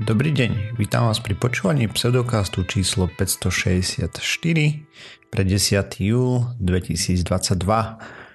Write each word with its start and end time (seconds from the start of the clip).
Dobrý 0.00 0.32
deň, 0.32 0.80
vítam 0.80 1.12
vás 1.12 1.20
pri 1.20 1.36
počúvaní 1.36 1.84
pseudokastu 1.92 2.64
číslo 2.64 3.04
564 3.04 4.08
pre 5.28 5.42
10. 5.44 6.00
júl 6.00 6.48
2022. 6.56 7.20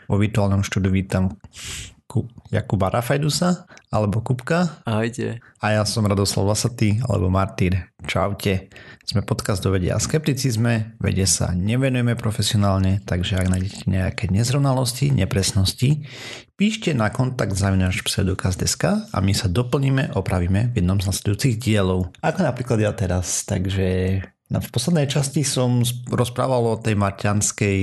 Vo 0.06 0.16
virtuálnom 0.22 0.62
štúdiu 0.62 0.94
vítam 0.94 1.42
Jakuba 2.54 2.88
Rafajdusa 2.88 3.68
alebo 3.92 4.24
Kupka. 4.24 4.80
Ahojte. 4.88 5.44
A 5.60 5.76
ja 5.76 5.84
som 5.84 6.08
Radoslav 6.08 6.48
Lasatý 6.48 7.02
alebo 7.04 7.28
Martýr. 7.28 7.92
Čaute. 8.06 8.70
Sme 9.02 9.26
podcast 9.26 9.66
do 9.66 9.74
vedia 9.74 9.98
a 9.98 10.04
skepticizme. 10.04 10.96
Vede 11.02 11.26
sa 11.26 11.52
nevenujeme 11.58 12.14
profesionálne, 12.14 13.02
takže 13.04 13.42
ak 13.42 13.50
nájdete 13.50 13.82
nejaké 13.90 14.26
nezrovnalosti, 14.30 15.10
nepresnosti, 15.10 16.06
píšte 16.54 16.94
na 16.94 17.10
kontakt 17.10 17.58
zavinač 17.58 18.06
pseudokaz.sk 18.06 18.84
a 19.10 19.18
my 19.20 19.34
sa 19.34 19.50
doplníme, 19.50 20.14
opravíme 20.14 20.72
v 20.72 20.76
jednom 20.80 21.02
z 21.02 21.10
nasledujúcich 21.10 21.56
dielov. 21.58 22.14
Ako 22.22 22.46
napríklad 22.46 22.78
ja 22.82 22.92
teraz, 22.94 23.42
takže 23.46 24.22
v 24.46 24.70
poslednej 24.70 25.10
časti 25.10 25.42
som 25.42 25.82
rozprával 26.06 26.78
o 26.78 26.78
tej 26.78 26.94
marťanskej 26.94 27.80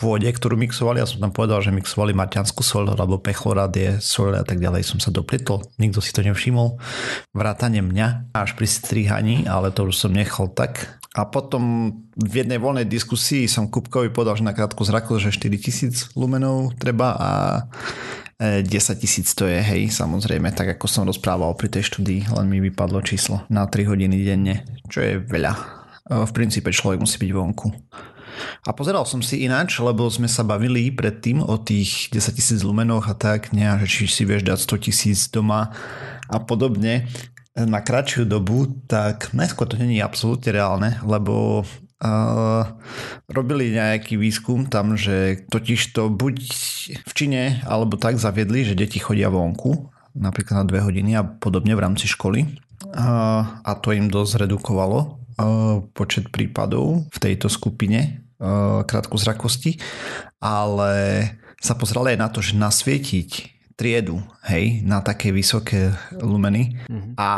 pôde, 0.00 0.24
ktorú 0.32 0.56
mixovali. 0.56 1.04
Ja 1.04 1.08
som 1.08 1.20
tam 1.20 1.28
povedal, 1.28 1.60
že 1.60 1.76
mixovali 1.76 2.16
marťanskú 2.16 2.64
soľ 2.64 2.96
alebo 2.96 3.20
pechoradie, 3.20 4.00
soľ 4.00 4.40
a 4.40 4.44
tak 4.48 4.56
ďalej. 4.56 4.80
Som 4.80 4.96
sa 4.96 5.12
dopletol, 5.12 5.68
nikto 5.76 6.00
si 6.00 6.16
to 6.16 6.24
nevšimol. 6.24 6.80
Vrátane 7.36 7.84
mňa 7.84 8.32
až 8.32 8.56
pri 8.56 8.64
strihaní, 8.64 9.44
ale 9.44 9.68
to 9.76 9.84
už 9.84 10.08
som 10.08 10.16
nechal 10.16 10.48
tak. 10.48 10.96
A 11.12 11.28
potom 11.28 11.92
v 12.16 12.34
jednej 12.44 12.56
voľnej 12.56 12.88
diskusii 12.88 13.44
som 13.44 13.68
Kupkovi 13.68 14.08
povedal, 14.08 14.40
že 14.40 14.48
na 14.48 14.56
krátku 14.56 14.88
zrakol, 14.88 15.20
že 15.20 15.36
4000 15.36 16.16
lumenov 16.16 16.72
treba 16.80 17.12
a 17.12 17.30
10 18.40 18.64
e, 18.64 18.92
tisíc 19.00 19.32
to 19.36 19.48
je, 19.48 19.60
hej, 19.60 19.92
samozrejme, 19.92 20.48
tak 20.52 20.80
ako 20.80 20.84
som 20.88 21.08
rozprával 21.08 21.56
pri 21.56 21.72
tej 21.72 21.88
štúdii, 21.92 22.32
len 22.36 22.48
mi 22.48 22.60
vypadlo 22.60 23.00
číslo 23.04 23.44
na 23.48 23.64
3 23.64 23.84
hodiny 23.84 24.16
denne, 24.24 24.64
čo 24.92 25.00
je 25.00 25.20
veľa 25.20 25.76
v 26.06 26.30
princípe 26.30 26.70
človek 26.70 27.02
musí 27.02 27.18
byť 27.18 27.30
vonku. 27.34 27.68
A 28.66 28.70
pozeral 28.76 29.08
som 29.08 29.24
si 29.24 29.42
ináč, 29.42 29.80
lebo 29.80 30.06
sme 30.12 30.28
sa 30.28 30.44
bavili 30.44 30.92
predtým 30.92 31.40
o 31.40 31.56
tých 31.56 32.12
10 32.12 32.36
tisíc 32.36 32.60
lumenoch 32.60 33.08
a 33.08 33.14
tak, 33.16 33.50
nie, 33.56 33.66
že 33.84 33.86
či 33.88 34.04
si 34.06 34.22
vieš 34.28 34.44
dať 34.44 34.58
100 34.60 34.84
tisíc 34.86 35.18
doma 35.32 35.72
a 36.28 36.36
podobne. 36.42 37.08
Na 37.56 37.80
kratšiu 37.80 38.28
dobu, 38.28 38.68
tak 38.84 39.32
najskôr 39.32 39.64
to 39.64 39.80
není 39.80 40.04
absolútne 40.04 40.52
reálne, 40.52 41.00
lebo 41.00 41.64
uh, 41.64 42.64
robili 43.32 43.72
nejaký 43.72 44.20
výskum 44.20 44.68
tam, 44.68 44.92
že 44.92 45.48
totiž 45.48 45.96
to 45.96 46.12
buď 46.12 46.36
v 47.00 47.12
Číne 47.16 47.64
alebo 47.64 47.96
tak 47.96 48.20
zaviedli, 48.20 48.68
že 48.68 48.76
deti 48.76 49.00
chodia 49.00 49.32
vonku, 49.32 49.88
napríklad 50.12 50.60
na 50.60 50.68
dve 50.68 50.84
hodiny 50.84 51.16
a 51.16 51.24
podobne 51.24 51.72
v 51.72 51.80
rámci 51.80 52.04
školy. 52.04 52.44
Uh, 52.92 53.64
a 53.64 53.72
to 53.80 53.96
im 53.96 54.12
dosť 54.12 54.44
redukovalo 54.44 55.25
počet 55.92 56.32
prípadov 56.32 57.08
v 57.12 57.18
tejto 57.20 57.52
skupine 57.52 58.24
krátkozrakosti, 58.84 59.80
ale 60.40 61.24
sa 61.60 61.72
pozerali 61.76 62.16
aj 62.16 62.20
na 62.20 62.28
to, 62.28 62.44
že 62.44 62.56
nasvietiť 62.56 63.30
triedu, 63.76 64.24
hej, 64.48 64.80
na 64.88 65.04
také 65.04 65.28
vysoké 65.36 65.92
lumeny 66.16 66.80
mm-hmm. 66.88 67.12
a 67.20 67.30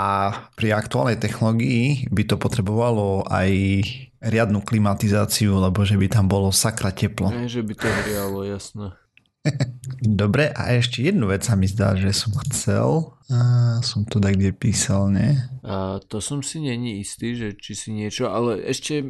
pri 0.55 0.71
aktuálnej 0.71 1.19
technológii 1.19 2.07
by 2.15 2.23
to 2.31 2.39
potrebovalo 2.39 3.27
aj 3.27 3.51
riadnu 4.23 4.63
klimatizáciu, 4.63 5.59
lebo 5.59 5.83
že 5.83 5.99
by 5.99 6.07
tam 6.07 6.31
bolo 6.31 6.55
sakra 6.55 6.95
teplo. 6.95 7.35
Nie, 7.35 7.51
že 7.51 7.67
by 7.67 7.75
to 7.75 7.87
hrialo, 7.91 8.47
jasné. 8.47 8.95
Dobre, 10.23 10.55
a 10.55 10.79
ešte 10.79 11.03
jednu 11.03 11.31
vec 11.31 11.43
sa 11.43 11.59
mi 11.59 11.67
zdá, 11.67 11.99
že 11.99 12.11
som 12.15 12.31
chcel. 12.47 13.18
A 13.29 13.77
som 13.85 14.09
to 14.09 14.17
tak 14.25 14.41
kde 14.41 14.57
písal, 14.57 15.13
nie? 15.13 15.37
A 15.61 16.01
to 16.01 16.17
som 16.25 16.41
si 16.41 16.65
není 16.65 17.05
istý, 17.05 17.37
že 17.37 17.53
či 17.61 17.77
si 17.77 17.93
niečo, 17.93 18.33
ale 18.33 18.65
ešte 18.65 19.05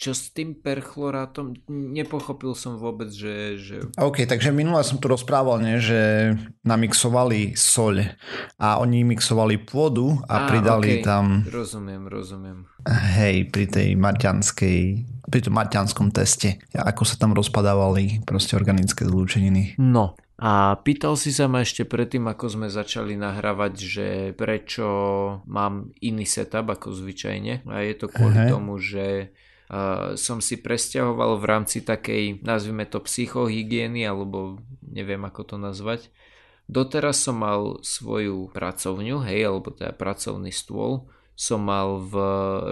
čo 0.00 0.16
s 0.16 0.32
tým 0.32 0.56
perchlorátom, 0.56 1.54
nepochopil 1.68 2.56
som 2.56 2.80
vôbec, 2.80 3.12
že... 3.12 3.60
že... 3.60 3.76
OK, 4.00 4.24
takže 4.24 4.48
minule 4.48 4.80
som 4.80 4.96
tu 4.96 5.12
rozprával, 5.12 5.60
nie, 5.60 5.76
že 5.76 6.32
namixovali 6.64 7.52
soľ 7.52 8.10
a 8.56 8.80
oni 8.80 9.04
mixovali 9.04 9.60
pôdu 9.60 10.18
a, 10.24 10.48
a 10.48 10.48
pridali 10.48 10.98
okay. 10.98 11.04
tam... 11.04 11.44
Rozumiem, 11.44 12.08
rozumiem. 12.08 12.64
Hej, 12.88 13.52
pri 13.52 13.68
tej 13.68 13.88
maťanskej 13.94 14.80
pri 15.30 15.46
tom 15.46 15.54
maťanskom 15.54 16.10
teste, 16.10 16.58
ako 16.74 17.06
sa 17.06 17.14
tam 17.14 17.30
rozpadávali 17.38 18.26
proste 18.26 18.58
organické 18.58 19.06
zlúčeniny. 19.06 19.78
No, 19.78 20.18
a 20.40 20.72
pýtal 20.80 21.20
si 21.20 21.36
sa 21.36 21.52
ma 21.52 21.60
ešte 21.60 21.84
predtým, 21.84 22.24
ako 22.24 22.48
sme 22.48 22.72
začali 22.72 23.12
nahrávať, 23.12 23.72
že 23.76 24.08
prečo 24.32 24.88
mám 25.44 25.92
iný 26.00 26.24
setup 26.24 26.72
ako 26.72 26.96
zvyčajne. 26.96 27.68
A 27.68 27.84
je 27.84 27.94
to 28.00 28.08
kvôli 28.08 28.40
uh-huh. 28.40 28.56
tomu, 28.56 28.80
že 28.80 29.36
uh, 29.68 30.16
som 30.16 30.40
si 30.40 30.56
presťahoval 30.56 31.36
v 31.36 31.44
rámci 31.44 31.84
takej, 31.84 32.40
nazvime 32.40 32.88
to 32.88 33.04
psychohygieny, 33.04 34.00
alebo 34.08 34.64
neviem 34.80 35.20
ako 35.28 35.44
to 35.44 35.56
nazvať. 35.60 36.08
Doteraz 36.72 37.20
som 37.20 37.36
mal 37.36 37.84
svoju 37.84 38.48
pracovňu, 38.48 39.20
hej, 39.28 39.44
alebo 39.44 39.76
teda 39.76 39.92
pracovný 39.92 40.56
stôl, 40.56 41.04
som 41.36 41.60
mal 41.60 42.00
v 42.00 42.16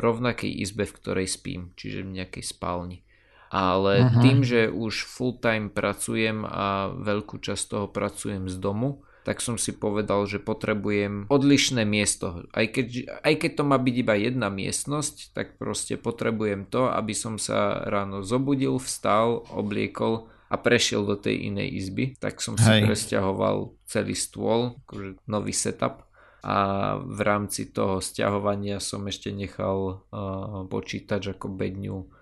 rovnakej 0.00 0.56
izbe, 0.56 0.88
v 0.88 0.96
ktorej 0.96 1.28
spím, 1.28 1.76
čiže 1.76 2.00
v 2.00 2.16
nejakej 2.16 2.48
spálni. 2.48 3.04
Ale 3.48 4.04
uh-huh. 4.04 4.20
tým, 4.20 4.44
že 4.44 4.68
už 4.68 5.08
full 5.08 5.40
time 5.40 5.72
pracujem 5.72 6.44
a 6.44 6.92
veľkú 6.92 7.40
časť 7.40 7.64
toho 7.72 7.86
pracujem 7.88 8.46
z 8.46 8.56
domu, 8.60 9.00
tak 9.24 9.44
som 9.44 9.60
si 9.60 9.76
povedal, 9.76 10.24
že 10.24 10.40
potrebujem 10.40 11.28
odlišné 11.28 11.84
miesto. 11.84 12.48
Aj 12.48 12.64
keď, 12.64 13.20
aj 13.20 13.34
keď 13.44 13.50
to 13.60 13.64
má 13.68 13.76
byť 13.76 13.94
iba 14.00 14.14
jedna 14.16 14.48
miestnosť, 14.48 15.36
tak 15.36 15.60
proste 15.60 16.00
potrebujem 16.00 16.64
to, 16.64 16.88
aby 16.88 17.12
som 17.12 17.36
sa 17.36 17.84
ráno 17.84 18.24
zobudil, 18.24 18.80
vstal, 18.80 19.44
obliekol 19.52 20.32
a 20.48 20.56
prešiel 20.56 21.04
do 21.04 21.20
tej 21.20 21.52
inej 21.52 21.76
izby. 21.76 22.04
Tak 22.16 22.40
som 22.40 22.56
si 22.56 22.64
Hej. 22.64 22.88
presťahoval 22.88 23.76
celý 23.84 24.16
stôl, 24.16 24.80
akože 24.88 25.20
nový 25.28 25.52
setup 25.52 26.08
a 26.40 26.56
v 26.96 27.20
rámci 27.20 27.68
toho 27.68 27.98
stiahovania 27.98 28.78
som 28.78 29.02
ešte 29.04 29.34
nechal 29.34 30.06
uh, 30.08 30.64
počítač 30.70 31.34
ako 31.34 31.50
bedňu 31.50 32.17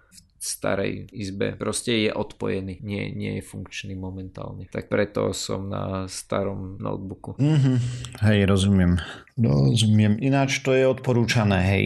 starej 0.46 1.10
izbe. 1.10 1.58
Proste 1.58 2.06
je 2.06 2.10
odpojený, 2.14 2.78
nie, 2.86 3.10
nie 3.10 3.38
je 3.38 3.42
funkčný 3.42 3.98
momentálne. 3.98 4.70
Tak 4.70 4.86
preto 4.86 5.34
som 5.34 5.66
na 5.66 6.06
starom 6.06 6.78
notebooku. 6.78 7.34
Mm-hmm. 7.34 7.76
Hej, 8.22 8.38
rozumiem. 8.46 9.02
Rozumiem. 9.36 10.16
Ináč 10.16 10.64
to 10.64 10.72
je 10.72 10.88
odporúčané, 10.88 11.60
hej. 11.60 11.84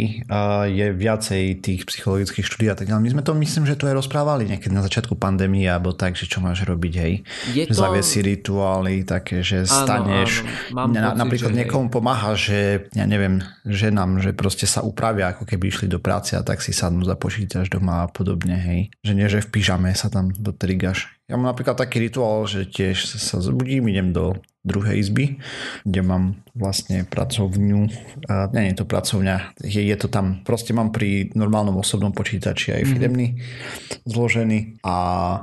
Je 0.70 0.87
viacej 0.94 1.59
tých 1.59 1.82
psychologických 1.82 2.47
štúdí 2.47 2.70
a 2.70 2.78
tak 2.78 2.87
ďalej. 2.87 3.03
My 3.03 3.10
sme 3.19 3.26
to 3.26 3.34
myslím, 3.34 3.66
že 3.66 3.75
to 3.75 3.91
aj 3.91 3.99
rozprávali 3.99 4.47
niekedy 4.47 4.70
na 4.70 4.87
začiatku 4.87 5.19
pandémie, 5.19 5.66
alebo 5.66 5.91
tak, 5.91 6.15
že 6.15 6.31
čo 6.31 6.38
máš 6.38 6.62
robiť, 6.62 6.94
hej. 7.03 7.26
Je 7.50 7.66
to... 7.66 7.75
Zaviesť 7.75 8.06
si 8.06 8.20
rituály 8.22 9.03
také, 9.03 9.43
že 9.43 9.66
áno, 9.66 9.75
staneš. 9.82 10.47
Áno. 10.70 10.94
Na, 10.94 11.10
pocit, 11.10 11.19
napríklad 11.26 11.50
že 11.50 11.59
niekomu 11.59 11.87
hej. 11.91 11.94
pomáha, 11.99 12.31
že 12.38 12.87
ja 12.94 13.06
neviem, 13.10 13.43
ženám, 13.66 14.22
že 14.22 14.31
proste 14.31 14.70
sa 14.70 14.87
upravia, 14.87 15.34
ako 15.34 15.43
keby 15.43 15.75
išli 15.75 15.87
do 15.91 15.99
práce 15.99 16.38
a 16.38 16.47
tak 16.47 16.62
si 16.62 16.70
sadnú 16.70 17.03
za 17.03 17.19
počítač 17.19 17.66
doma 17.66 18.06
a 18.06 18.09
podobne, 18.10 18.50
hej. 18.59 18.81
Že 19.06 19.12
nie, 19.15 19.28
že 19.31 19.44
v 19.44 19.50
pyžame 19.53 19.91
sa 19.94 20.11
tam 20.11 20.34
dotrigaš. 20.34 21.12
Ja 21.31 21.38
mám 21.38 21.55
napríklad 21.55 21.78
taký 21.78 22.03
rituál, 22.03 22.43
že 22.50 22.66
tiež 22.66 23.06
sa 23.06 23.38
zobudím, 23.38 23.87
idem 23.87 24.11
do 24.11 24.34
druhej 24.61 25.00
izby, 25.00 25.41
kde 25.88 26.00
mám 26.05 26.25
vlastne 26.53 27.09
pracovňu. 27.09 27.88
A 28.28 28.53
nie 28.53 28.72
je 28.72 28.77
to 28.77 28.84
pracovňa, 28.84 29.56
je, 29.65 29.81
je 29.81 29.97
to 29.97 30.12
tam, 30.12 30.44
proste 30.44 30.77
mám 30.77 30.93
pri 30.93 31.33
normálnom 31.33 31.81
osobnom 31.81 32.12
počítači 32.12 32.77
aj 32.77 32.83
mhm. 32.84 32.91
firemný 32.93 33.27
mm-hmm. 33.33 34.05
zložený 34.05 34.59
a 34.84 34.97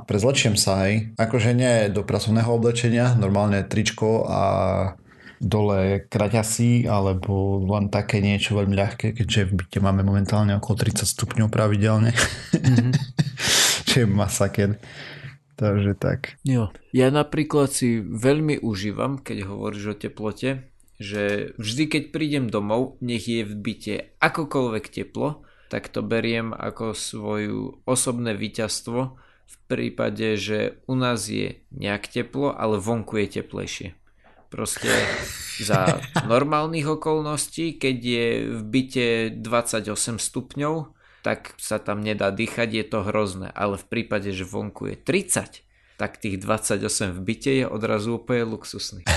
prezlečiem 0.06 0.54
sa 0.54 0.86
aj, 0.86 1.18
akože 1.18 1.50
nie 1.56 1.90
do 1.90 2.06
pracovného 2.06 2.50
oblečenia, 2.52 3.18
normálne 3.18 3.66
tričko 3.66 4.22
a 4.28 4.42
dole 5.38 6.06
kraťasy 6.06 6.86
alebo 6.86 7.62
len 7.64 7.88
také 7.88 8.18
niečo 8.18 8.58
veľmi 8.58 8.74
ľahké, 8.74 9.14
keďže 9.14 9.50
v 9.50 9.52
byte 9.64 9.78
máme 9.82 10.02
momentálne 10.02 10.54
okolo 10.58 10.86
30 10.86 11.06
stupňov 11.06 11.48
pravidelne. 11.50 12.12
Mm-hmm. 12.54 12.92
Čo 13.88 13.94
je 14.04 14.06
masaker. 14.06 14.70
Takže 15.58 15.98
tak. 15.98 16.38
Jo. 16.46 16.70
Ja 16.94 17.10
napríklad 17.10 17.74
si 17.74 17.98
veľmi 17.98 18.62
užívam, 18.62 19.18
keď 19.18 19.50
hovoríš 19.50 19.84
o 19.90 19.98
teplote, 19.98 20.70
že 21.02 21.54
vždy 21.58 21.84
keď 21.90 22.02
prídem 22.14 22.46
domov, 22.46 22.98
nech 23.02 23.26
je 23.26 23.42
v 23.42 23.54
byte 23.58 23.96
akokoľvek 24.22 24.84
teplo, 24.86 25.42
tak 25.66 25.90
to 25.90 26.02
beriem 26.02 26.54
ako 26.54 26.94
svoju 26.94 27.82
osobné 27.86 28.38
víťazstvo 28.38 29.18
v 29.48 29.56
prípade, 29.66 30.38
že 30.38 30.78
u 30.86 30.94
nás 30.94 31.26
je 31.26 31.60
nejak 31.74 32.06
teplo, 32.06 32.54
ale 32.54 32.78
vonku 32.78 33.18
je 33.18 33.42
teplejšie. 33.42 33.88
Proste 34.48 34.88
za 35.60 36.00
normálnych 36.24 36.88
okolností, 36.88 37.76
keď 37.76 37.96
je 38.00 38.26
v 38.48 38.60
byte 38.64 39.06
28 39.44 40.16
stupňov, 40.16 40.96
tak 41.20 41.52
sa 41.60 41.76
tam 41.76 42.00
nedá 42.00 42.32
dýchať, 42.32 42.68
je 42.72 42.84
to 42.88 43.04
hrozné. 43.04 43.52
Ale 43.52 43.76
v 43.76 43.84
prípade, 43.84 44.32
že 44.32 44.48
vonku 44.48 44.88
je 44.88 44.96
30, 44.96 45.60
tak 45.98 46.16
tých 46.16 46.40
28 46.40 47.12
v 47.12 47.20
byte 47.20 47.52
je 47.52 47.64
odrazu 47.66 48.16
úplne 48.16 48.46
luxusný. 48.48 49.02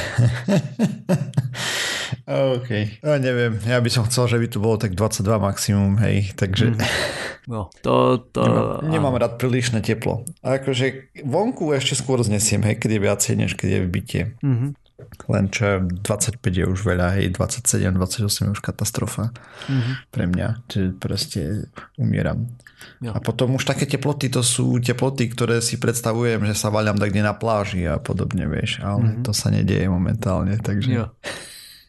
OK. 2.27 2.69
No, 3.05 3.15
neviem, 3.21 3.55
ja 3.63 3.77
by 3.79 3.89
som 3.93 4.03
chcel, 4.09 4.27
že 4.27 4.37
by 4.41 4.47
tu 4.49 4.57
bolo 4.59 4.75
tak 4.81 4.97
22 4.97 5.23
maximum, 5.39 5.95
hej, 6.01 6.33
takže... 6.35 6.75
Mm. 6.75 6.81
No, 7.49 7.73
to... 7.81 8.21
to 8.29 8.45
nemám, 8.45 8.85
nemám 8.85 9.15
rád 9.17 9.41
prílišné 9.41 9.81
teplo. 9.81 10.29
A 10.45 10.61
akože 10.61 11.09
vonku 11.25 11.73
ešte 11.73 11.97
skôr 11.97 12.21
znesiem, 12.21 12.61
hej, 12.61 12.77
keď 12.77 12.89
je 12.93 13.01
viacej, 13.01 13.33
než 13.33 13.51
keď 13.57 13.69
je 13.73 13.79
v 13.81 13.89
byte. 13.89 14.21
Mm-hmm. 14.45 14.69
Len 15.29 15.45
čo 15.49 15.81
25 15.81 16.41
je 16.41 16.65
už 16.65 16.79
veľa, 16.83 17.17
hej, 17.17 17.33
27, 17.33 17.93
28 17.93 18.47
je 18.47 18.51
už 18.51 18.61
katastrofa 18.61 19.31
mm-hmm. 19.67 19.93
pre 20.09 20.25
mňa, 20.27 20.47
čiže 20.67 20.89
proste 20.97 21.41
umieram. 21.95 22.49
Jo. 23.01 23.13
A 23.13 23.21
potom 23.21 23.57
už 23.57 23.63
také 23.65 23.85
teploty, 23.85 24.33
to 24.33 24.41
sú 24.41 24.81
teploty, 24.81 25.29
ktoré 25.29 25.61
si 25.61 25.77
predstavujem, 25.77 26.41
že 26.49 26.57
sa 26.57 26.73
vaľam 26.73 26.97
tak 26.97 27.13
kde 27.13 27.21
na 27.21 27.37
pláži 27.37 27.85
a 27.85 28.01
podobne, 28.01 28.49
vieš, 28.49 28.81
ale 28.81 29.17
mm-hmm. 29.17 29.23
to 29.25 29.31
sa 29.33 29.47
nedieje 29.53 29.87
momentálne, 29.89 30.57
takže... 30.59 30.89
Jo. 30.89 31.05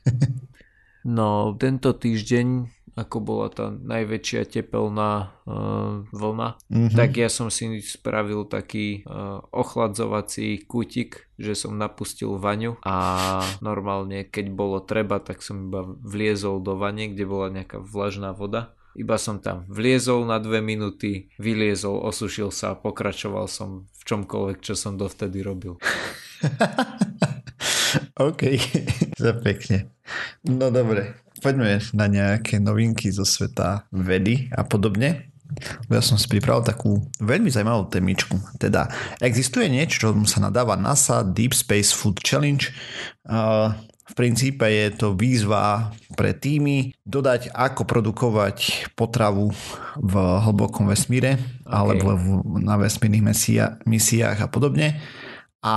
No, 1.03 1.59
tento 1.59 1.99
týždeň, 1.99 2.71
ako 2.93 3.17
bola 3.25 3.49
tá 3.49 3.73
najväčšia 3.73 4.49
tepelná 4.53 5.33
uh, 5.49 6.05
vlna, 6.13 6.61
mm-hmm. 6.69 6.97
tak 6.97 7.17
ja 7.17 7.33
som 7.33 7.49
si 7.49 7.81
spravil 7.81 8.45
taký 8.45 9.05
uh, 9.09 9.41
ochladzovací 9.49 10.61
kútik, 10.69 11.33
že 11.41 11.57
som 11.57 11.81
napustil 11.81 12.37
vaňu 12.37 12.77
a 12.85 12.97
normálne, 13.65 14.29
keď 14.29 14.47
bolo 14.53 14.85
treba, 14.85 15.25
tak 15.25 15.41
som 15.41 15.73
iba 15.73 15.83
vliezol 15.85 16.61
do 16.61 16.77
vane, 16.77 17.09
kde 17.09 17.25
bola 17.25 17.49
nejaká 17.49 17.81
vlažná 17.81 18.37
voda. 18.37 18.77
Iba 18.93 19.17
som 19.17 19.41
tam 19.41 19.65
vliezol 19.73 20.29
na 20.29 20.37
dve 20.37 20.61
minúty, 20.61 21.33
vyliezol, 21.41 21.97
osušil 22.05 22.53
sa 22.53 22.77
a 22.77 22.79
pokračoval 22.79 23.49
som 23.49 23.89
v 23.89 24.03
čomkoľvek, 24.05 24.61
čo 24.61 24.77
som 24.77 25.01
dovtedy 25.01 25.41
robil. 25.41 25.81
OK, 28.21 28.43
za 29.25 29.33
pekne. 29.41 29.97
No 30.45 30.69
dobre, 30.69 31.17
poďme 31.43 31.83
na 31.91 32.07
nejaké 32.07 32.63
novinky 32.63 33.11
zo 33.11 33.27
sveta 33.27 33.91
vedy 33.91 34.47
a 34.55 34.63
podobne. 34.63 35.27
Ja 35.93 36.01
som 36.01 36.17
si 36.17 36.31
pripravil 36.31 36.65
takú 36.65 37.05
veľmi 37.21 37.53
zaujímavú 37.53 37.93
témičku. 37.93 38.41
Teda 38.57 38.89
existuje 39.21 39.69
niečo, 39.69 40.09
čo 40.09 40.09
sa 40.25 40.41
nadáva 40.41 40.81
NASA 40.81 41.21
Deep 41.21 41.53
Space 41.53 41.93
Food 41.93 42.25
Challenge. 42.25 42.73
V 44.03 44.13
princípe 44.17 44.65
je 44.65 44.93
to 44.97 45.13
výzva 45.13 45.93
pre 46.17 46.33
týmy 46.33 46.97
dodať, 47.05 47.53
ako 47.53 47.85
produkovať 47.85 48.89
potravu 48.97 49.53
v 50.01 50.15
hlbokom 50.17 50.89
vesmíre 50.89 51.37
okay. 51.37 51.73
alebo 51.73 52.17
na 52.57 52.81
vesmírnych 52.81 53.25
misiách 53.85 54.39
a 54.41 54.49
podobne 54.49 55.01
a 55.63 55.75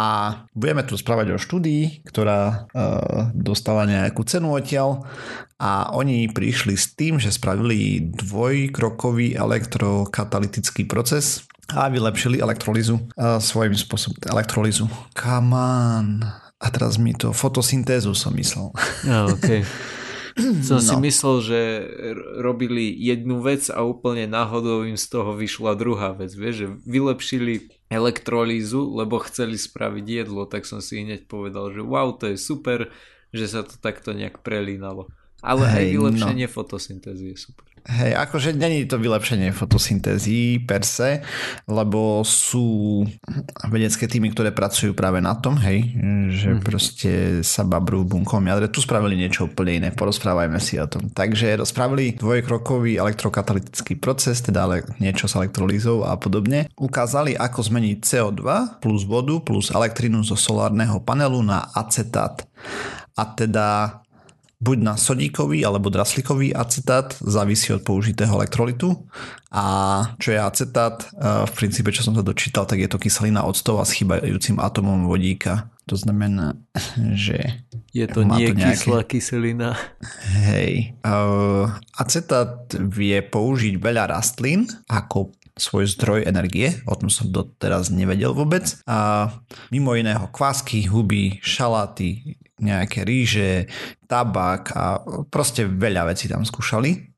budeme 0.58 0.82
tu 0.82 0.98
správať 0.98 1.38
o 1.38 1.42
štúdii, 1.42 2.02
ktorá 2.10 2.66
uh, 2.66 3.30
dostala 3.38 3.86
nejakú 3.86 4.26
cenu 4.26 4.58
odtiaľ 4.58 5.06
a 5.62 5.94
oni 5.94 6.26
prišli 6.34 6.74
s 6.74 6.98
tým, 6.98 7.22
že 7.22 7.30
spravili 7.30 8.02
dvojkrokový 8.02 9.38
elektrokatalytický 9.38 10.90
proces 10.90 11.46
a 11.70 11.86
vylepšili 11.90 12.42
elektrolízu 12.42 12.98
uh, 12.98 13.38
svojím 13.38 13.78
spôsobom. 13.78 14.18
Elektrolízu. 14.26 14.90
Come 15.14 15.54
on. 15.54 16.26
A 16.58 16.66
teraz 16.74 16.98
mi 16.98 17.14
to 17.14 17.30
fotosyntézu 17.30 18.18
som 18.18 18.34
myslel. 18.34 18.74
Ja, 19.06 19.30
okay. 19.30 19.62
Som 20.68 20.84
no. 20.84 20.86
si 20.86 20.96
myslel, 21.00 21.36
že 21.40 21.60
robili 22.44 22.92
jednu 22.92 23.40
vec 23.40 23.72
a 23.72 23.88
úplne 23.88 24.28
náhodou 24.28 24.84
im 24.84 25.00
z 25.00 25.08
toho 25.08 25.32
vyšla 25.32 25.80
druhá 25.80 26.12
vec. 26.12 26.36
Vieš, 26.36 26.56
že 26.56 26.68
vylepšili 26.84 27.72
elektrolízu, 27.88 29.00
lebo 29.00 29.24
chceli 29.24 29.56
spraviť 29.56 30.06
jedlo, 30.06 30.44
tak 30.44 30.68
som 30.68 30.84
si 30.84 31.08
hneď 31.08 31.32
povedal, 31.32 31.72
že 31.72 31.80
wow, 31.80 32.12
to 32.20 32.36
je 32.36 32.38
super, 32.38 32.92
že 33.32 33.48
sa 33.48 33.64
to 33.64 33.80
takto 33.80 34.12
nejak 34.12 34.44
prelínalo. 34.44 35.08
Ale 35.40 35.72
Hej, 35.72 35.76
aj 35.76 35.86
vylepšenie 35.94 36.48
no. 36.48 36.52
fotosyntézy 36.52 37.32
je 37.32 37.38
super. 37.40 37.75
Hej, 37.86 38.18
akože 38.18 38.58
není 38.58 38.90
to 38.90 38.98
vylepšenie 38.98 39.54
fotosyntézy 39.54 40.58
per 40.66 40.82
se, 40.82 41.22
lebo 41.70 42.26
sú 42.26 43.06
vedecké 43.70 44.10
týmy, 44.10 44.34
ktoré 44.34 44.50
pracujú 44.50 44.98
práve 44.98 45.22
na 45.22 45.38
tom, 45.38 45.54
hej, 45.62 45.94
že 46.34 46.58
mm. 46.58 46.62
proste 46.66 47.12
sa 47.46 47.62
babrú 47.62 48.02
v 48.02 48.18
bunkovom 48.18 48.50
jadre. 48.50 48.74
Tu 48.74 48.82
spravili 48.82 49.14
niečo 49.14 49.46
úplne 49.46 49.78
iné, 49.78 49.90
porozprávajme 49.94 50.58
si 50.58 50.82
o 50.82 50.90
tom. 50.90 51.14
Takže 51.14 51.62
spravili 51.62 52.18
dvojkrokový 52.18 52.98
elektrokatalytický 52.98 54.02
proces, 54.02 54.42
teda 54.42 54.66
ale 54.66 54.82
niečo 54.98 55.30
s 55.30 55.38
elektrolízou 55.38 56.10
a 56.10 56.18
podobne. 56.18 56.66
Ukázali, 56.74 57.38
ako 57.38 57.70
zmeniť 57.70 57.98
CO2 58.02 58.42
plus 58.82 59.06
vodu 59.06 59.38
plus 59.46 59.70
elektrinu 59.70 60.26
zo 60.26 60.34
solárneho 60.34 61.06
panelu 61.06 61.38
na 61.46 61.70
acetát. 61.78 62.50
A 63.14 63.24
teda 63.30 64.02
buď 64.65 64.77
na 64.81 64.94
sodíkový 64.97 65.62
alebo 65.62 65.94
draslíkový 65.94 66.57
acetát, 66.57 67.13
závisí 67.21 67.69
od 67.69 67.85
použitého 67.85 68.33
elektrolitu. 68.33 69.06
A 69.53 69.65
čo 70.17 70.33
je 70.33 70.39
acetát, 70.41 71.06
v 71.21 71.51
princípe, 71.53 71.94
čo 71.94 72.01
som 72.01 72.17
sa 72.17 72.25
dočítal, 72.25 72.65
tak 72.65 72.81
je 72.81 72.89
to 72.89 72.97
kyselina 72.97 73.45
octova 73.45 73.85
s 73.85 73.94
chýbajúcim 73.94 74.57
atomom 74.57 75.06
vodíka. 75.06 75.69
To 75.85 75.94
znamená, 75.94 76.57
že... 77.13 77.62
Je 77.94 78.09
to 78.09 78.25
nie 78.25 78.51
to 78.51 78.59
nejaké... 78.59 78.75
kyslá 78.75 79.00
kyselina. 79.07 79.69
Hej. 80.44 80.97
Uh, 81.06 81.71
acetát 81.95 82.67
vie 82.75 83.21
použiť 83.23 83.79
veľa 83.79 84.12
rastlín 84.12 84.67
ako 84.91 85.31
svoj 85.56 85.88
zdroj 85.88 86.27
energie, 86.27 86.83
o 86.83 87.00
tom 87.00 87.07
som 87.07 87.31
doteraz 87.31 87.88
nevedel 87.88 88.35
vôbec. 88.35 88.75
A 88.83 89.31
mimo 89.71 89.95
iného 89.95 90.27
kvásky, 90.27 90.83
huby, 90.91 91.39
šaláty, 91.39 92.35
nejaké 92.60 93.04
ríže, 93.04 93.68
tabak 94.07 94.72
a 94.72 95.04
proste 95.28 95.68
veľa 95.68 96.07
vecí 96.12 96.31
tam 96.31 96.48
skúšali. 96.48 97.16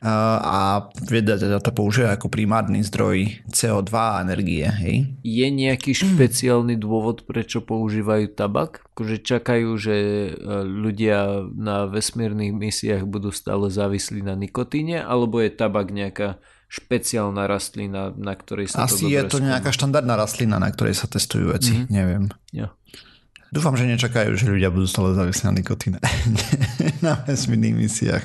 A 0.00 0.88
veda 1.12 1.36
teda 1.36 1.60
to 1.60 1.76
používa 1.76 2.16
ako 2.16 2.32
primárny 2.32 2.80
zdroj 2.80 3.44
CO2 3.52 3.92
a 3.92 4.24
energie. 4.24 4.64
Hej? 4.64 5.12
Je 5.20 5.44
nejaký 5.52 5.92
špeciálny 5.92 6.80
dôvod, 6.80 7.28
prečo 7.28 7.60
používajú 7.60 8.32
tabak? 8.32 8.80
Akože 8.96 9.20
čakajú, 9.20 9.76
že 9.76 9.96
e, 9.96 10.30
ľudia 10.64 11.44
na 11.52 11.84
vesmírnych 11.84 12.56
misiách 12.56 13.04
budú 13.04 13.28
stále 13.28 13.68
závislí 13.68 14.24
na 14.24 14.32
nikotíne, 14.32 15.04
alebo 15.04 15.36
je 15.44 15.52
tabak 15.52 15.92
nejaká 15.92 16.40
špeciálna 16.70 17.50
rastlina, 17.50 18.14
na 18.16 18.32
ktorej 18.38 18.72
sa 18.72 18.88
Asi 18.88 19.04
to 19.04 19.12
je 19.12 19.20
to 19.26 19.36
skúma? 19.42 19.58
nejaká 19.58 19.70
štandardná 19.74 20.14
rastlina, 20.16 20.56
na 20.56 20.70
ktorej 20.72 20.96
sa 20.96 21.10
testujú 21.10 21.50
veci, 21.50 21.76
mm-hmm. 21.76 21.92
neviem. 21.92 22.24
Ja. 22.54 22.72
Dúfam, 23.50 23.74
že 23.74 23.86
nečakajú, 23.86 24.38
že 24.38 24.46
ľudia 24.46 24.70
budú 24.70 24.86
stále 24.86 25.14
závislí 25.18 25.44
na 25.50 25.54
nikotíne 25.58 25.98
na 27.04 27.18
vesmírnych 27.26 27.74
misiách. 27.74 28.24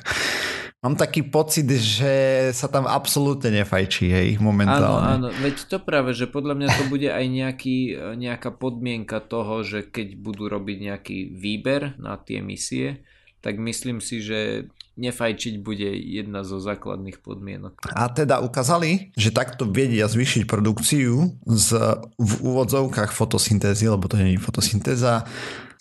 Mám 0.85 1.01
taký 1.01 1.25
pocit, 1.25 1.65
že 1.65 2.13
sa 2.53 2.69
tam 2.69 2.85
absolútne 2.85 3.49
nefajčí, 3.49 4.05
hej, 4.05 4.29
momentálne. 4.37 5.17
Áno, 5.17 5.33
áno, 5.33 5.41
veď 5.41 5.65
to 5.65 5.81
práve, 5.81 6.13
že 6.13 6.29
podľa 6.29 6.53
mňa 6.61 6.67
to 6.77 6.83
bude 6.93 7.09
aj 7.09 7.25
nejaký, 7.25 7.77
nejaká 8.21 8.53
podmienka 8.53 9.17
toho, 9.17 9.65
že 9.65 9.89
keď 9.89 10.13
budú 10.13 10.45
robiť 10.45 10.77
nejaký 10.93 11.17
výber 11.33 11.97
na 11.97 12.21
tie 12.21 12.37
misie, 12.45 13.01
tak 13.41 13.57
myslím 13.57 13.97
si, 13.97 14.21
že 14.21 14.69
nefajčiť 14.95 15.59
bude 15.59 15.91
jedna 15.91 16.47
zo 16.47 16.59
základných 16.63 17.19
podmienok. 17.19 17.91
A 17.91 18.07
teda 18.07 18.39
ukázali, 18.39 19.11
že 19.19 19.35
takto 19.35 19.67
vedia 19.67 20.07
zvýšiť 20.07 20.47
produkciu 20.47 21.35
z, 21.43 21.69
v 22.15 22.33
úvodzovkách 22.39 23.11
fotosyntézy, 23.11 23.91
lebo 23.91 24.07
to 24.07 24.15
nie 24.15 24.35
je 24.35 24.43
fotosyntéza, 24.43 25.27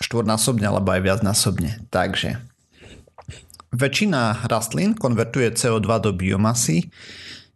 štvornásobne 0.02 0.66
alebo 0.66 0.90
aj 0.90 1.00
viacnásobne. 1.06 1.86
Takže 1.94 2.42
väčšina 3.74 4.46
rastlín 4.50 4.94
konvertuje 4.94 5.50
CO2 5.54 5.88
do 6.02 6.10
biomasy. 6.14 6.90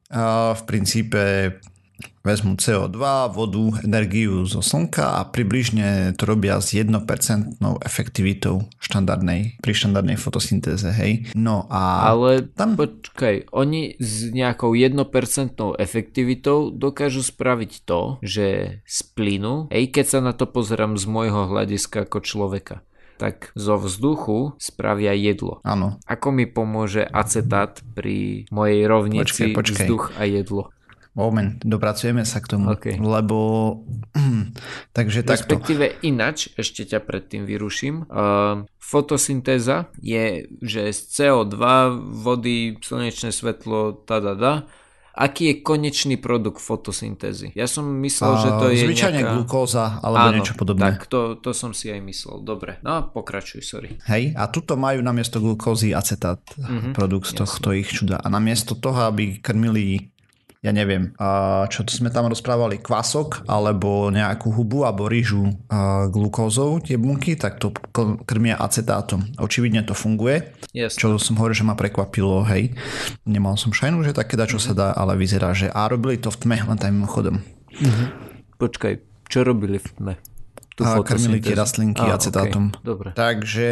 V 0.08 0.62
princípe 0.64 1.54
vezmú 2.22 2.54
CO2, 2.60 2.98
vodu, 3.32 3.64
energiu 3.82 4.44
zo 4.44 4.60
slnka 4.60 5.18
a 5.18 5.26
približne 5.26 6.12
to 6.14 6.28
robia 6.28 6.60
s 6.60 6.76
1% 6.76 7.58
efektivitou 7.82 8.68
štandardnej, 8.78 9.58
pri 9.64 9.72
štandardnej 9.72 10.20
fotosyntéze, 10.20 10.92
hej. 10.92 11.32
No 11.32 11.64
a... 11.72 12.12
Ale 12.12 12.44
tam... 12.52 12.76
počkaj, 12.76 13.48
oni 13.50 13.96
s 13.96 14.28
nejakou 14.30 14.76
1% 14.76 14.98
efektivitou 15.80 16.70
dokážu 16.70 17.24
spraviť 17.24 17.72
to, 17.88 18.20
že 18.20 18.46
z 18.84 18.98
plynu, 19.16 19.72
hej, 19.72 19.88
keď 19.88 20.04
sa 20.06 20.18
na 20.20 20.36
to 20.36 20.44
pozerám 20.44 21.00
z 21.00 21.04
môjho 21.08 21.48
hľadiska 21.48 22.04
ako 22.04 22.20
človeka, 22.20 22.76
tak 23.18 23.50
zo 23.58 23.76
vzduchu 23.76 24.54
spravia 24.62 25.10
jedlo. 25.12 25.58
Áno. 25.66 25.98
Ako 26.06 26.30
mi 26.30 26.46
pomôže 26.46 27.02
acetát 27.02 27.82
pri 27.98 28.46
mojej 28.54 28.86
rovnici 28.86 29.50
počkej, 29.50 29.58
počkej. 29.58 29.86
vzduch 29.90 30.04
a 30.14 30.22
jedlo? 30.24 30.70
Moment, 31.16 31.58
dopracujeme 31.64 32.22
sa 32.22 32.38
k 32.38 32.54
tomu, 32.54 32.70
okay. 32.70 32.94
lebo 33.00 33.36
takže 34.96 35.24
takto. 35.24 35.56
Respektíve 35.56 36.04
inač, 36.04 36.52
ešte 36.54 36.84
ťa 36.84 37.02
predtým 37.02 37.42
vyruším. 37.48 38.06
Uh, 38.06 38.68
fotosyntéza 38.78 39.90
je, 39.98 40.46
že 40.62 40.92
z 40.94 41.00
CO2, 41.08 41.58
vody, 42.22 42.78
slnečné 42.78 43.34
svetlo, 43.34 44.04
tada, 44.06 44.68
aký 45.18 45.50
je 45.50 45.54
konečný 45.66 46.14
produkt 46.22 46.62
fotosyntézy? 46.62 47.50
Ja 47.58 47.66
som 47.66 47.90
myslel, 47.98 48.32
uh, 48.32 48.38
že 48.38 48.48
to 48.54 48.64
je 48.70 48.76
Zvyčajne 48.86 49.20
nejaká... 49.26 49.34
glukóza 49.34 49.98
alebo 49.98 50.26
Áno, 50.30 50.36
niečo 50.38 50.54
podobné. 50.54 50.94
tak 50.94 51.10
to, 51.10 51.34
to 51.42 51.50
som 51.50 51.74
si 51.74 51.90
aj 51.90 51.98
myslel. 51.98 52.46
Dobre, 52.46 52.78
no 52.86 53.10
pokračuj, 53.10 53.66
sorry. 53.66 53.98
Hej, 54.06 54.38
a 54.38 54.46
tuto 54.46 54.78
majú 54.78 55.02
namiesto 55.02 55.42
glukózy 55.42 55.90
acetát 55.90 56.38
uh-huh, 56.54 56.94
produkt 56.94 57.26
z 57.26 57.42
tohto 57.42 57.74
ich 57.74 57.90
čuda. 57.90 58.22
A 58.22 58.26
namiesto 58.30 58.78
toho, 58.78 59.10
aby 59.10 59.42
krmili 59.42 60.14
ja 60.68 60.72
neviem, 60.76 61.16
čo 61.72 61.80
to 61.80 61.96
sme 61.96 62.12
tam 62.12 62.28
rozprávali, 62.28 62.76
kvasok 62.76 63.48
alebo 63.48 64.12
nejakú 64.12 64.52
hubu 64.52 64.84
alebo 64.84 65.08
rýžu 65.08 65.48
glukózou 66.12 66.76
tie 66.84 67.00
bunky, 67.00 67.40
tak 67.40 67.56
to 67.56 67.72
krmia 68.28 68.60
acetátom. 68.60 69.24
Očividne 69.40 69.80
to 69.88 69.96
funguje, 69.96 70.52
Jasne. 70.76 71.00
čo 71.00 71.16
som 71.16 71.40
hovoril, 71.40 71.56
že 71.56 71.64
ma 71.64 71.72
prekvapilo, 71.72 72.44
hej. 72.52 72.76
Nemal 73.24 73.56
som 73.56 73.72
šajnu, 73.72 74.04
že 74.04 74.12
také 74.12 74.36
čo 74.44 74.60
sa 74.60 74.76
dá, 74.76 74.92
ale 74.92 75.16
vyzerá, 75.16 75.56
že 75.56 75.72
a 75.72 75.88
robili 75.88 76.20
to 76.20 76.28
v 76.28 76.44
tme, 76.44 76.56
len 76.68 76.76
tam 76.76 76.92
mimochodom. 76.92 77.40
Mhm. 77.80 78.04
Počkaj, 78.60 78.94
čo 79.32 79.40
robili 79.48 79.80
v 79.80 79.88
tme? 79.96 80.14
Tú 80.78 80.86
a 80.86 81.02
krmili 81.02 81.42
tie 81.42 81.58
rastlinky 81.58 82.06
a, 82.06 82.14
acetátom. 82.14 82.70
Okay, 82.70 82.86
dobre. 82.86 83.08
Takže 83.18 83.70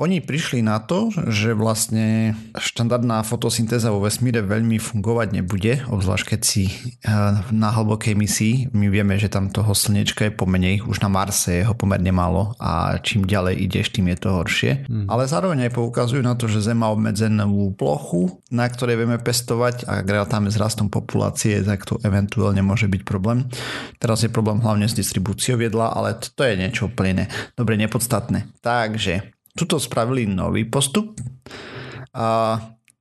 oni 0.00 0.24
prišli 0.24 0.64
na 0.64 0.80
to, 0.80 1.12
že 1.12 1.52
vlastne 1.52 2.32
štandardná 2.56 3.20
fotosyntéza 3.20 3.92
vo 3.92 4.00
vesmíre 4.00 4.40
veľmi 4.40 4.80
fungovať 4.80 5.28
nebude, 5.36 5.84
obzvlášť 5.92 6.24
keď 6.32 6.40
si 6.40 6.72
eh, 6.72 7.12
na 7.52 7.68
hlbokej 7.68 8.16
misii, 8.16 8.54
my 8.72 8.88
vieme, 8.88 9.20
že 9.20 9.28
tam 9.28 9.52
toho 9.52 9.76
slnečka 9.76 10.24
je 10.24 10.32
pomenej, 10.32 10.88
už 10.88 11.04
na 11.04 11.12
Marse 11.12 11.60
je 11.60 11.68
ho 11.68 11.76
pomerne 11.76 12.08
málo 12.08 12.56
a 12.56 12.96
čím 13.04 13.28
ďalej 13.28 13.68
ideš, 13.68 13.92
tým 13.92 14.08
je 14.08 14.16
to 14.16 14.28
horšie. 14.32 14.88
Hmm. 14.88 15.04
Ale 15.12 15.28
zároveň 15.28 15.68
aj 15.68 15.76
poukazujú 15.76 16.24
na 16.24 16.32
to, 16.32 16.48
že 16.48 16.64
Zem 16.64 16.80
má 16.80 16.88
obmedzenú 16.88 17.76
plochu, 17.76 18.40
na 18.48 18.64
ktorej 18.64 19.04
vieme 19.04 19.20
pestovať 19.20 19.84
a 19.84 20.00
rátame 20.00 20.48
s 20.48 20.56
rastom 20.56 20.88
populácie, 20.88 21.60
tak 21.60 21.84
to 21.84 22.00
eventuálne 22.00 22.64
môže 22.64 22.88
byť 22.88 23.02
problém. 23.04 23.44
Teraz 24.00 24.24
je 24.24 24.32
problém 24.32 24.62
hlavne 24.64 24.88
s 24.88 24.96
distribúciou 24.96 25.60
jedla, 25.60 25.92
ale 25.92 26.16
to 26.38 26.46
je 26.46 26.54
niečo 26.54 26.86
úplne 26.86 27.26
dobre 27.58 27.74
nepodstatné. 27.74 28.46
Takže 28.62 29.34
tuto 29.58 29.82
spravili 29.82 30.22
nový 30.30 30.62
postup 30.70 31.18
a 32.14 32.54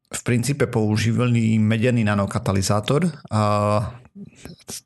v 0.08 0.22
princípe 0.26 0.66
používali 0.66 1.62
medený 1.62 2.02
nanokatalizátor 2.02 3.06
a 3.30 3.42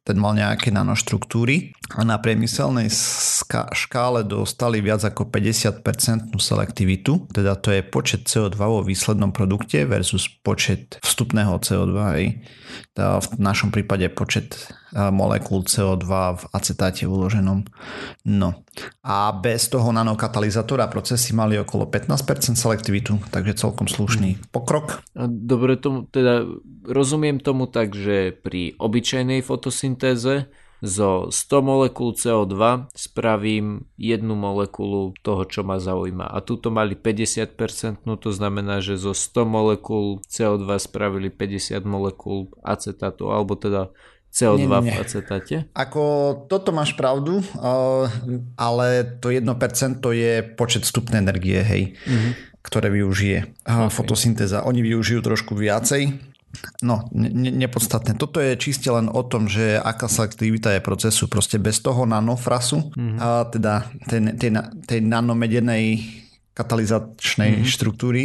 ten 0.03 0.17
mal 0.20 0.36
nejaké 0.36 0.75
nanoštruktúry 0.75 1.72
a 1.91 2.01
na 2.07 2.15
priemyselnej 2.15 2.88
škále 3.75 4.24
dostali 4.24 4.79
viac 4.79 5.03
ako 5.03 5.27
50% 5.27 6.31
selektivitu, 6.39 7.27
teda 7.36 7.60
to 7.60 7.75
je 7.75 7.81
počet 7.83 8.27
CO2 8.27 8.55
vo 8.55 8.81
výslednom 8.86 9.36
produkte 9.36 9.83
versus 9.83 10.31
počet 10.41 11.01
vstupného 11.03 11.60
CO2. 11.60 12.00
Teda 12.95 13.19
v 13.19 13.27
našom 13.39 13.75
prípade 13.75 14.07
počet 14.07 14.71
molekúl 14.95 15.63
CO2 15.63 16.07
v 16.39 16.43
acetáte 16.51 17.03
uloženom. 17.07 17.63
No 18.27 18.50
a 19.03 19.31
bez 19.36 19.67
toho 19.67 19.91
nanokatalizátora 19.91 20.88
procesy 20.88 21.36
mali 21.36 21.60
okolo 21.60 21.88
15% 21.88 22.55
selektivitu, 22.55 23.19
takže 23.31 23.67
celkom 23.67 23.88
slušný 23.91 24.39
mhm. 24.39 24.41
pokrok. 24.51 25.03
Dobre, 25.27 25.75
tomu, 25.75 26.07
teda 26.07 26.48
rozumiem 26.88 27.39
tomu 27.39 27.67
tak, 27.67 27.95
že 27.95 28.31
pri 28.36 28.75
obyčajnej 28.79 29.43
fotosyntéze 29.43 30.48
zo 30.82 31.30
100 31.30 31.62
molekúl 31.62 32.18
CO2 32.18 32.90
spravím 32.98 33.86
jednu 34.02 34.34
molekulu 34.34 35.14
toho, 35.22 35.46
čo 35.46 35.62
ma 35.62 35.78
zaujíma. 35.78 36.26
A 36.26 36.42
tuto 36.42 36.74
mali 36.74 36.98
50%, 36.98 38.02
no 38.10 38.18
to 38.18 38.34
znamená, 38.34 38.82
že 38.82 38.98
zo 38.98 39.14
100 39.14 39.46
molekúl 39.46 40.26
CO2 40.26 40.66
spravili 40.82 41.30
50 41.30 41.86
molekúl 41.86 42.50
acetátu, 42.66 43.30
alebo 43.30 43.54
teda 43.54 43.94
CO2 44.34 44.58
nie, 44.58 44.68
nie, 44.68 44.82
nie. 44.90 44.96
v 44.98 45.02
acetáte? 45.06 45.56
Ako 45.78 46.02
toto 46.50 46.74
máš 46.74 46.98
pravdu, 46.98 47.46
ale 48.58 48.88
to 49.22 49.30
1% 49.30 49.46
je 50.16 50.34
počet 50.58 50.82
vstupnej 50.88 51.20
energie, 51.22 51.60
hej, 51.62 51.84
mm-hmm. 51.94 52.32
ktoré 52.64 52.90
využije 52.90 53.38
okay. 53.68 53.92
fotosyntéza. 53.92 54.64
Oni 54.64 54.82
využijú 54.82 55.20
trošku 55.20 55.54
viacej, 55.54 56.31
No, 56.84 57.08
ne, 57.15 57.31
nepodstatné. 57.51 58.20
Toto 58.20 58.43
je 58.43 58.60
čiste 58.60 58.91
len 58.91 59.08
o 59.08 59.22
tom, 59.24 59.48
že 59.48 59.79
aká 59.79 60.12
selektivita 60.12 60.75
je 60.75 60.81
procesu. 60.84 61.31
Proste 61.31 61.58
bez 61.58 61.79
toho 61.79 62.03
nanofrasu, 62.03 62.91
mm-hmm. 62.91 63.17
a 63.20 63.27
teda 63.48 63.74
tej, 64.10 64.20
tej, 64.36 64.50
tej 64.86 65.00
nanomedenej 65.01 65.84
katalizačnej 66.51 67.63
mm-hmm. 67.63 67.72
štruktúry 67.72 68.24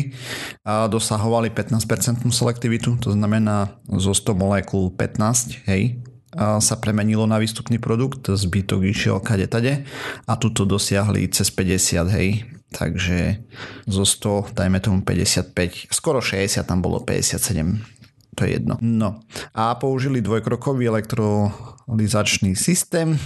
a 0.67 0.91
dosahovali 0.91 1.55
15% 1.55 2.27
selektivitu, 2.27 2.99
to 2.99 3.15
znamená 3.15 3.79
zo 3.87 4.11
100 4.11 4.35
molekúl 4.35 4.91
15, 4.91 5.71
hej, 5.71 6.03
a 6.37 6.61
sa 6.61 6.77
premenilo 6.77 7.25
na 7.25 7.39
výstupný 7.39 7.81
produkt, 7.81 8.29
zbytok 8.29 8.85
išiel 8.93 9.23
kade 9.23 9.47
tade 9.49 9.87
a 10.27 10.33
tuto 10.37 10.67
dosiahli 10.69 11.31
cez 11.33 11.49
50, 11.49 12.13
hej, 12.13 12.45
takže 12.75 13.41
zo 13.89 14.05
100 14.05 14.53
dajme 14.53 14.83
tomu 14.83 15.01
55, 15.01 15.89
skoro 15.95 16.21
60, 16.21 16.67
tam 16.67 16.85
bolo 16.85 17.01
57, 17.01 17.96
to 18.37 18.45
je 18.45 18.61
jedno. 18.61 18.77
No. 18.85 19.25
A 19.57 19.73
použili 19.81 20.21
dvojkrokový 20.21 20.93
elektrolizačný 20.93 22.53
systém, 22.53 23.17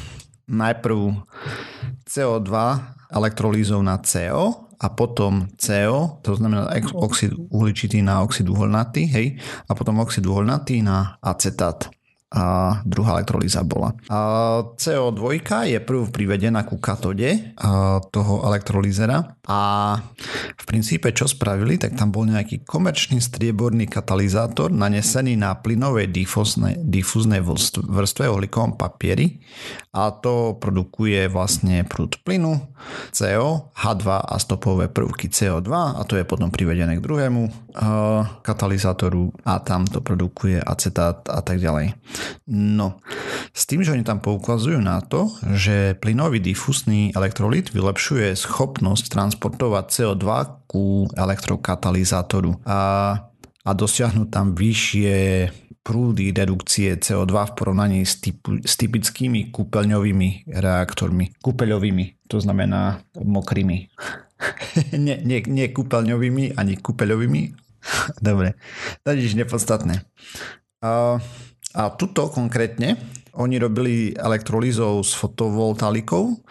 najprv 0.47 1.19
CO2 2.07 2.55
elektrolízou 3.11 3.83
na 3.83 3.99
CO 3.99 4.71
a 4.81 4.87
potom 4.89 5.51
CO, 5.59 6.23
to 6.23 6.39
znamená 6.39 6.71
oxid 6.95 7.35
uhličitý 7.51 8.01
na 8.01 8.23
oxid 8.23 8.49
uholnatý, 8.49 9.05
hej, 9.11 9.27
a 9.69 9.75
potom 9.75 9.99
oxid 9.99 10.25
uholnatý 10.25 10.81
na 10.81 11.19
acetát. 11.21 11.91
A 12.31 12.79
druhá 12.87 13.19
elektrolíza 13.19 13.67
bola. 13.67 13.91
A 14.07 14.19
CO2 14.79 15.43
je 15.67 15.79
prv 15.83 16.15
privedená 16.15 16.63
ku 16.63 16.79
katode 16.79 17.59
toho 18.15 18.35
elektrolízera 18.47 19.35
a 19.51 19.59
v 20.55 20.65
princípe 20.65 21.11
čo 21.11 21.27
spravili, 21.27 21.75
tak 21.75 21.99
tam 21.99 22.15
bol 22.15 22.23
nejaký 22.23 22.63
komerčný 22.63 23.19
strieborný 23.19 23.91
katalizátor 23.91 24.71
nanesený 24.71 25.35
na 25.35 25.59
plynovej 25.59 26.07
difúznej, 26.15 26.79
difúznej 26.79 27.43
vrstve 27.43 28.31
uhlíkovom 28.31 28.79
papieri 28.79 29.43
a 29.91 30.15
to 30.15 30.55
produkuje 30.63 31.27
vlastne 31.27 31.83
prúd 31.83 32.23
plynu 32.23 32.63
CO, 33.11 33.75
H2 33.75 34.07
a 34.07 34.39
stopové 34.39 34.87
prvky 34.87 35.27
CO2 35.27 35.99
a 35.99 36.01
to 36.07 36.15
je 36.15 36.23
potom 36.23 36.55
privedené 36.55 36.95
k 36.95 37.03
druhému 37.03 37.75
katalizátoru 38.47 39.35
a 39.43 39.59
tam 39.59 39.83
to 39.91 39.99
produkuje 39.99 40.63
acetát 40.63 41.27
a 41.27 41.43
tak 41.43 41.59
ďalej. 41.59 41.99
No, 42.51 43.03
s 43.51 43.67
tým, 43.67 43.83
že 43.83 43.95
oni 43.95 44.07
tam 44.07 44.23
poukazujú 44.23 44.79
na 44.79 45.03
to, 45.03 45.27
že 45.59 45.99
plynový 45.99 46.39
difusný 46.39 47.11
elektrolit 47.15 47.75
vylepšuje 47.75 48.35
schopnosť 48.39 49.11
transportovať 49.41 49.85
CO2 49.89 50.27
ku 50.69 51.09
elektrokatalizátoru 51.17 52.61
a, 52.69 52.81
a 53.65 53.71
dosiahnuť 53.73 54.29
tam 54.29 54.53
vyššie 54.53 55.49
prúdy 55.81 56.29
redukcie 56.37 56.93
CO2 57.01 57.33
v 57.33 57.53
porovnaní 57.57 58.05
s, 58.05 58.21
typu, 58.21 58.61
s 58.61 58.77
typickými 58.77 59.49
kúpeľňovými 59.49 60.53
reaktormi. 60.53 61.33
Kúpeľovými, 61.41 62.29
to 62.29 62.37
znamená 62.37 63.01
mokrými. 63.17 63.89
nie, 65.09 65.17
nie, 65.25 65.41
nie 65.49 65.67
kúpeľňovými 65.73 66.61
ani 66.61 66.77
kúpeľovými. 66.77 67.41
Dobre, 68.21 68.61
to 69.09 69.17
je 69.17 69.33
nepodstatné. 69.33 70.05
Uh, 70.85 71.17
a 71.73 71.89
tuto 71.97 72.29
konkrétne 72.29 73.01
oni 73.41 73.57
robili 73.57 74.13
elektrolízou 74.13 75.01
s 75.01 75.17
fotovoltaikou, 75.17 76.45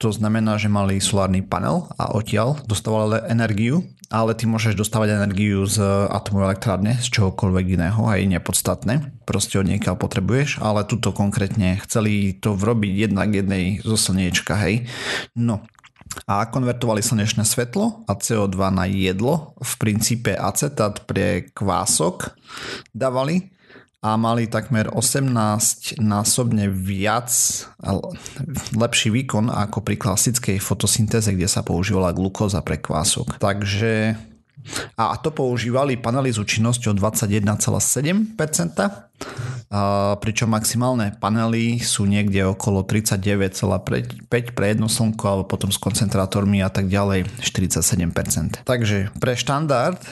to 0.00 0.08
znamená, 0.08 0.56
že 0.56 0.72
mali 0.72 0.96
solárny 0.96 1.44
panel 1.44 1.84
a 2.00 2.16
odtiaľ 2.16 2.56
dostávali 2.64 3.20
energiu, 3.28 3.84
ale 4.08 4.32
ty 4.32 4.48
môžeš 4.48 4.74
dostávať 4.74 5.20
energiu 5.20 5.68
z 5.68 5.84
atomovej 6.08 6.56
elektrárne, 6.56 6.96
z 6.98 7.20
čohokoľvek 7.20 7.66
iného 7.76 8.00
a 8.08 8.16
je 8.16 8.26
nepodstatné. 8.32 9.12
Proste 9.28 9.60
od 9.60 9.68
niekiaľ 9.68 10.00
potrebuješ, 10.00 10.64
ale 10.64 10.88
tuto 10.88 11.12
konkrétne 11.12 11.76
chceli 11.84 12.32
to 12.32 12.56
vrobiť 12.56 13.12
jednak 13.12 13.28
jednej 13.30 13.84
zo 13.84 14.00
slniečka, 14.00 14.56
hej. 14.56 14.88
No, 15.36 15.62
a 16.26 16.48
konvertovali 16.48 17.04
slnečné 17.04 17.46
svetlo 17.46 18.02
a 18.08 18.18
CO2 18.18 18.56
na 18.74 18.88
jedlo, 18.90 19.54
v 19.62 19.72
princípe 19.78 20.34
acetát 20.34 21.06
pre 21.06 21.46
kvások 21.54 22.34
dávali 22.90 23.52
a 24.00 24.16
mali 24.16 24.48
takmer 24.48 24.88
18 24.88 26.00
násobne 26.00 26.72
viac 26.72 27.28
lepší 28.72 29.12
výkon 29.12 29.52
ako 29.52 29.84
pri 29.84 30.00
klasickej 30.00 30.56
fotosyntéze, 30.56 31.36
kde 31.36 31.44
sa 31.44 31.60
používala 31.60 32.16
glukóza 32.16 32.64
pre 32.64 32.80
kvások. 32.80 33.36
Takže 33.36 34.16
a 34.96 35.16
to 35.18 35.30
používali 35.30 35.96
panely 35.96 36.32
s 36.32 36.38
účinnosťou 36.38 36.94
21,7% 36.96 39.10
pričom 40.18 40.50
maximálne 40.50 41.14
panely 41.22 41.78
sú 41.78 42.02
niekde 42.02 42.42
okolo 42.42 42.82
39,5 42.82 44.56
pre 44.56 44.74
jedno 44.74 44.90
slnko, 44.90 45.24
alebo 45.28 45.46
potom 45.46 45.70
s 45.70 45.78
koncentrátormi 45.78 46.58
a 46.58 46.70
tak 46.72 46.90
ďalej 46.90 47.30
47%. 47.38 48.66
Takže 48.66 49.14
pre 49.22 49.38
štandard 49.38 50.02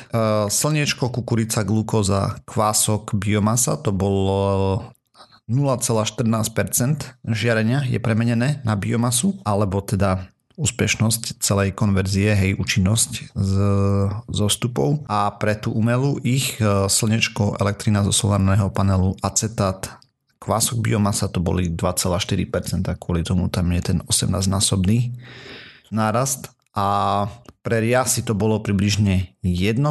slniečko, 0.47 1.11
kukurica, 1.11 1.67
glukóza, 1.67 2.39
kvások, 2.47 3.19
biomasa 3.19 3.83
to 3.83 3.91
bolo 3.91 4.95
0,14% 5.51 7.19
žiarenia 7.27 7.83
je 7.89 7.99
premenené 7.99 8.63
na 8.63 8.79
biomasu, 8.79 9.43
alebo 9.43 9.83
teda 9.83 10.31
úspešnosť 10.59 11.39
celej 11.39 11.79
konverzie, 11.79 12.35
hej, 12.35 12.59
účinnosť 12.59 13.31
z, 13.31 13.53
zo 14.27 14.47
vstupov. 14.51 15.07
A 15.07 15.31
pre 15.39 15.55
tú 15.55 15.71
umelú 15.71 16.19
ich 16.27 16.59
e, 16.59 16.91
slnečko, 16.91 17.57
elektrina 17.63 18.03
zo 18.03 18.11
solárneho 18.11 18.67
panelu, 18.75 19.15
acetát, 19.23 20.03
kvások 20.43 20.83
biomasa 20.83 21.31
to 21.31 21.39
boli 21.39 21.71
2,4%, 21.71 22.91
kvôli 22.99 23.23
tomu 23.23 23.47
tam 23.47 23.71
je 23.71 23.95
ten 23.95 23.99
18-násobný 24.03 25.15
nárast 25.95 26.58
a 26.79 27.27
pre 27.59 27.83
riasy 27.83 28.23
to 28.23 28.39
bolo 28.39 28.63
približne 28.63 29.35
1%, 29.43 29.83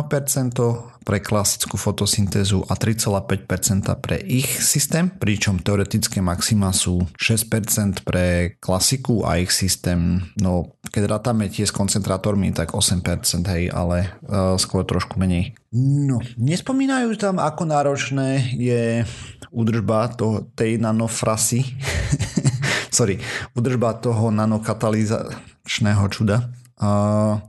pre 1.08 1.24
klasickú 1.24 1.80
fotosyntézu 1.80 2.68
a 2.68 2.76
3,5% 2.76 3.88
pre 4.04 4.20
ich 4.20 4.60
systém, 4.60 5.08
pričom 5.08 5.64
teoretické 5.64 6.20
maxima 6.20 6.76
sú 6.76 7.08
6% 7.16 8.04
pre 8.04 8.60
klasiku 8.60 9.24
a 9.24 9.40
ich 9.40 9.56
systém, 9.56 10.20
no 10.36 10.76
keď 10.92 11.04
rátame 11.08 11.48
tie 11.48 11.64
s 11.64 11.72
koncentrátormi, 11.72 12.52
tak 12.52 12.76
8%, 12.76 13.00
hej, 13.48 13.72
ale 13.72 14.12
uh, 14.28 14.60
skôr 14.60 14.84
trošku 14.84 15.16
menej. 15.16 15.56
No, 15.72 16.20
nespomínajú 16.36 17.16
tam, 17.16 17.40
ako 17.40 17.64
náročné 17.64 18.52
je 18.60 19.08
údržba 19.56 20.12
to, 20.12 20.52
tej 20.60 20.76
nanofrasy, 20.76 21.64
sorry, 22.98 23.16
údržba 23.56 23.96
toho 23.96 24.28
nanokatalizačného 24.28 26.04
čuda. 26.12 26.52
Uh, 26.80 27.40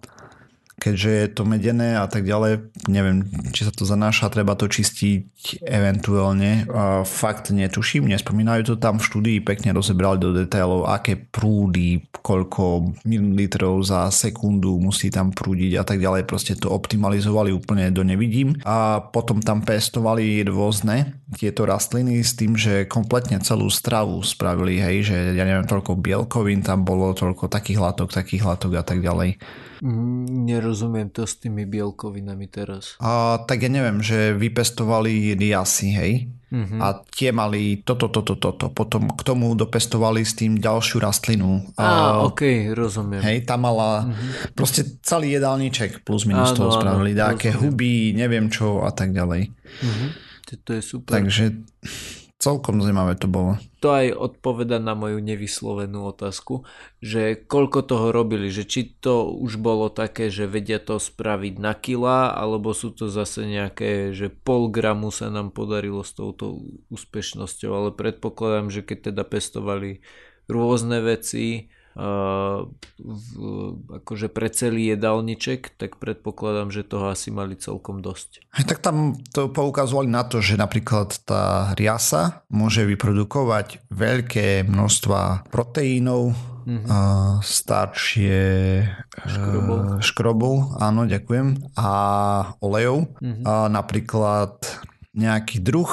keďže 0.79 1.11
je 1.11 1.27
to 1.35 1.43
medené 1.43 1.99
a 1.99 2.07
tak 2.07 2.25
ďalej, 2.25 2.73
neviem, 2.87 3.27
či 3.51 3.67
sa 3.67 3.75
to 3.75 3.83
zanáša, 3.83 4.31
treba 4.31 4.55
to 4.55 4.71
čistiť 4.71 5.63
eventuálne. 5.67 6.65
Fakt 7.05 7.51
netuším, 7.51 8.07
nespomínajú 8.09 8.75
to 8.75 8.75
tam 8.79 9.03
v 9.03 9.07
štúdii, 9.07 9.39
pekne 9.43 9.75
rozebrali 9.75 10.23
do 10.23 10.31
detailov, 10.33 10.87
aké 10.87 11.19
prúdy, 11.19 12.07
koľko 12.23 12.95
mililitrov 13.05 13.83
za 13.83 14.09
sekundu 14.09 14.79
musí 14.79 15.11
tam 15.11 15.35
prúdiť 15.35 15.79
a 15.79 15.85
tak 15.85 15.99
ďalej, 15.99 16.25
proste 16.25 16.55
to 16.55 16.71
optimalizovali 16.71 17.51
úplne 17.51 17.91
do 17.91 18.07
nevidím 18.07 18.55
a 18.63 19.03
potom 19.03 19.43
tam 19.43 19.67
pestovali 19.67 20.47
rôzne 20.47 21.19
tieto 21.37 21.69
rastliny 21.69 22.25
s 22.25 22.39
tým, 22.39 22.57
že 22.57 22.89
kompletne 22.89 23.37
celú 23.45 23.69
stravu 23.69 24.23
spravili, 24.25 24.81
hej, 24.81 25.13
že 25.13 25.17
ja 25.37 25.45
neviem, 25.45 25.69
toľko 25.69 26.01
bielkovín 26.01 26.65
tam 26.65 26.87
bolo, 26.87 27.13
toľko 27.13 27.51
takých 27.53 27.83
látok, 27.83 28.15
takých 28.15 28.49
látok 28.49 28.81
a 28.81 28.85
tak 28.85 29.05
ďalej. 29.05 29.41
Nerozumiem 30.69 31.09
to 31.09 31.25
s 31.25 31.41
tými 31.41 31.65
bielkovinami 31.65 32.45
teraz. 32.53 33.01
A, 33.01 33.41
tak 33.49 33.65
ja 33.65 33.73
neviem, 33.73 34.05
že 34.05 34.37
vypestovali 34.37 35.33
riasy, 35.33 35.97
hej? 35.97 36.13
Mm-hmm. 36.53 36.77
A 36.77 37.01
tie 37.09 37.33
mali 37.33 37.81
toto, 37.81 38.13
toto, 38.13 38.37
toto. 38.37 38.69
Potom 38.69 39.09
k 39.17 39.21
tomu 39.25 39.57
dopestovali 39.57 40.29
s 40.29 40.37
tým 40.37 40.61
ďalšiu 40.61 41.01
rastlinu. 41.01 41.73
Á, 41.81 42.21
ok, 42.21 42.77
rozumiem. 42.77 43.25
Hej, 43.25 43.49
tam 43.49 43.65
mala 43.65 44.13
mm-hmm. 44.13 44.53
proste 44.53 45.01
celý 45.01 45.41
jedálniček 45.41 46.05
plus 46.05 46.29
minus 46.29 46.53
toho 46.53 46.69
spravili. 46.69 47.17
Dáke 47.17 47.49
huby, 47.49 48.13
neviem 48.13 48.53
čo 48.53 48.85
a 48.85 48.93
tak 48.93 49.17
ďalej. 49.17 49.49
Mm-hmm. 49.49 50.09
To 50.69 50.71
je 50.77 50.83
super. 50.85 51.17
Takže 51.17 51.65
celkom 52.39 52.79
zaujímavé 52.79 53.19
to 53.19 53.27
bolo. 53.27 53.59
To 53.83 53.95
aj 53.95 54.15
odpoveda 54.15 54.79
na 54.79 54.95
moju 54.95 55.19
nevyslovenú 55.19 56.07
otázku, 56.15 56.63
že 57.03 57.35
koľko 57.35 57.83
toho 57.83 58.15
robili, 58.15 58.51
že 58.51 58.63
či 58.63 58.95
to 58.99 59.31
už 59.35 59.59
bolo 59.59 59.91
také, 59.91 60.31
že 60.31 60.47
vedia 60.47 60.79
to 60.79 61.03
spraviť 61.03 61.55
na 61.59 61.75
kila, 61.75 62.35
alebo 62.35 62.71
sú 62.75 62.95
to 62.95 63.11
zase 63.11 63.43
nejaké, 63.47 64.15
že 64.15 64.31
pol 64.31 64.71
gramu 64.71 65.11
sa 65.11 65.31
nám 65.31 65.51
podarilo 65.51 66.07
s 66.07 66.15
touto 66.15 66.63
úspešnosťou, 66.95 67.71
ale 67.75 67.91
predpokladám, 67.95 68.71
že 68.71 68.87
keď 68.87 69.13
teda 69.13 69.23
pestovali 69.27 70.03
rôzne 70.47 71.03
veci, 71.03 71.75
v, 71.99 73.27
akože 74.03 74.31
pre 74.31 74.49
celý 74.55 74.95
jedálniček, 74.95 75.75
tak 75.75 75.99
predpokladám, 75.99 76.71
že 76.71 76.87
toho 76.87 77.11
asi 77.11 77.35
mali 77.35 77.59
celkom 77.59 77.99
dosť. 77.99 78.47
Tak 78.55 78.79
tam 78.79 79.19
to 79.35 79.51
poukazovali 79.51 80.07
na 80.07 80.23
to, 80.23 80.39
že 80.39 80.55
napríklad 80.55 81.19
tá 81.27 81.75
riasa 81.75 82.47
môže 82.47 82.87
vyprodukovať 82.87 83.91
veľké 83.91 84.63
množstva 84.71 85.51
proteínov, 85.51 86.39
mm-hmm. 86.63 87.43
staršie 87.43 88.41
škrobov. 89.27 89.79
škrobov, 89.99 90.55
áno, 90.79 91.03
ďakujem, 91.09 91.75
a 91.75 91.91
olejov. 92.63 93.11
Mm-hmm. 93.19 93.45
A 93.49 93.67
napríklad 93.67 94.63
nejaký 95.19 95.59
druh 95.59 95.91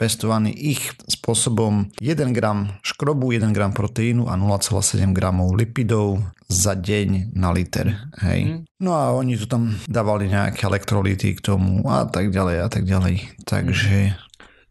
pestovaný 0.00 0.56
ich 0.56 0.96
spôsobom 1.04 1.92
1 2.00 2.32
gram 2.32 2.72
škrobu, 2.80 3.36
1 3.36 3.52
gram 3.52 3.76
proteínu 3.76 4.32
a 4.32 4.40
0,7 4.40 5.12
gramov 5.12 5.52
lipidov 5.52 6.24
za 6.48 6.72
deň 6.72 7.36
na 7.36 7.52
liter. 7.52 8.08
Hej. 8.24 8.40
Mm. 8.48 8.60
No 8.80 8.96
a 8.96 9.12
oni 9.12 9.36
tu 9.36 9.44
tam 9.44 9.76
dávali 9.84 10.32
nejaké 10.32 10.64
elektrolity 10.64 11.36
k 11.36 11.44
tomu 11.44 11.84
a 11.84 12.08
tak 12.08 12.32
ďalej 12.32 12.56
a 12.64 12.68
tak 12.72 12.88
ďalej. 12.88 13.44
Takže 13.44 14.16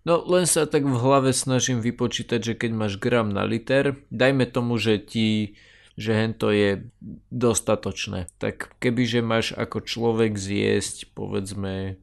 No 0.08 0.26
len 0.26 0.50
sa 0.50 0.66
tak 0.66 0.90
v 0.90 0.96
hlave 0.96 1.36
snažím 1.36 1.86
vypočítať, 1.86 2.40
že 2.42 2.54
keď 2.58 2.72
máš 2.74 2.98
gram 2.98 3.30
na 3.30 3.46
liter, 3.46 4.00
dajme 4.10 4.50
tomu, 4.50 4.82
že 4.82 4.98
ti 4.98 5.54
že 6.00 6.16
hento 6.16 6.48
je 6.48 6.88
dostatočné. 7.28 8.32
Tak 8.40 8.80
kebyže 8.80 9.20
máš 9.20 9.52
ako 9.52 9.84
človek 9.84 10.40
zjesť 10.40 11.12
povedzme 11.12 12.00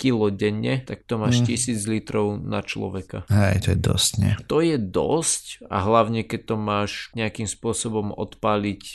kilo 0.00 0.32
denne, 0.32 0.80
tak 0.80 1.04
to 1.04 1.20
máš 1.20 1.44
mm. 1.44 1.46
tisíc 1.52 1.84
litrov 1.84 2.40
na 2.40 2.64
človeka. 2.64 3.28
Hej, 3.28 3.68
to 3.68 3.68
je 3.76 3.78
dosť, 3.84 4.12
nie? 4.16 4.32
To 4.48 4.64
je 4.64 4.80
dosť 4.80 5.68
a 5.68 5.84
hlavne 5.84 6.24
keď 6.24 6.40
to 6.48 6.56
máš 6.56 7.12
nejakým 7.12 7.44
spôsobom 7.44 8.16
odpáliť 8.16 8.80
e, 8.80 8.94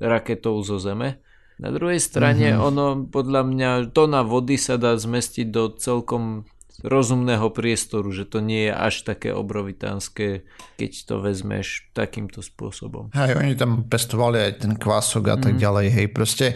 raketou 0.00 0.56
zo 0.64 0.80
Zeme. 0.80 1.20
Na 1.60 1.68
druhej 1.68 2.00
strane 2.00 2.56
mm-hmm. 2.56 2.64
ono 2.64 2.86
podľa 3.04 3.42
mňa 3.44 3.70
tona 3.92 4.24
vody 4.24 4.56
sa 4.56 4.80
dá 4.80 4.96
zmestiť 4.96 5.52
do 5.52 5.68
celkom 5.76 6.48
rozumného 6.80 7.52
priestoru, 7.54 8.10
že 8.10 8.24
to 8.24 8.40
nie 8.40 8.66
je 8.66 8.74
až 8.74 9.04
také 9.06 9.30
obrovitánske, 9.30 10.48
keď 10.80 10.92
to 11.06 11.14
vezmeš 11.22 11.86
takýmto 11.94 12.42
spôsobom. 12.42 13.12
Hej, 13.14 13.38
oni 13.38 13.52
tam 13.54 13.86
pestovali 13.86 14.40
aj 14.40 14.52
ten 14.66 14.74
kvások 14.74 15.24
a 15.30 15.36
tak 15.36 15.54
mm. 15.54 15.60
ďalej, 15.60 15.86
hej, 15.92 16.06
proste 16.10 16.46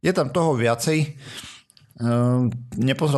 je 0.00 0.12
tam 0.14 0.32
toho 0.32 0.56
viacej. 0.56 1.18
Uh, 1.94 2.50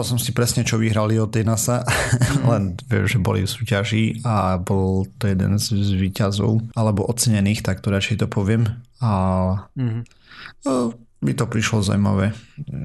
som 0.05 0.21
si 0.21 0.37
presne, 0.37 0.61
čo 0.61 0.77
vyhrali 0.77 1.17
od 1.17 1.33
tej 1.33 1.49
NASA, 1.49 1.81
mm. 1.87 2.45
len 2.45 2.63
viem, 2.85 3.09
že 3.09 3.17
boli 3.17 3.49
v 3.49 3.49
súťaži 3.49 4.21
a 4.21 4.61
bol 4.61 5.09
to 5.17 5.33
jeden 5.33 5.57
z, 5.57 5.81
z 5.81 5.97
výťazov, 5.97 6.61
alebo 6.77 7.09
ocenených, 7.09 7.65
tak 7.65 7.81
to 7.81 7.89
radšej 7.89 8.21
to 8.21 8.27
poviem. 8.29 8.69
A 9.01 9.13
mm. 9.81 10.05
uh, 10.69 10.93
mi 11.25 11.33
to 11.33 11.49
prišlo 11.49 11.81
zaujímavé. 11.81 12.37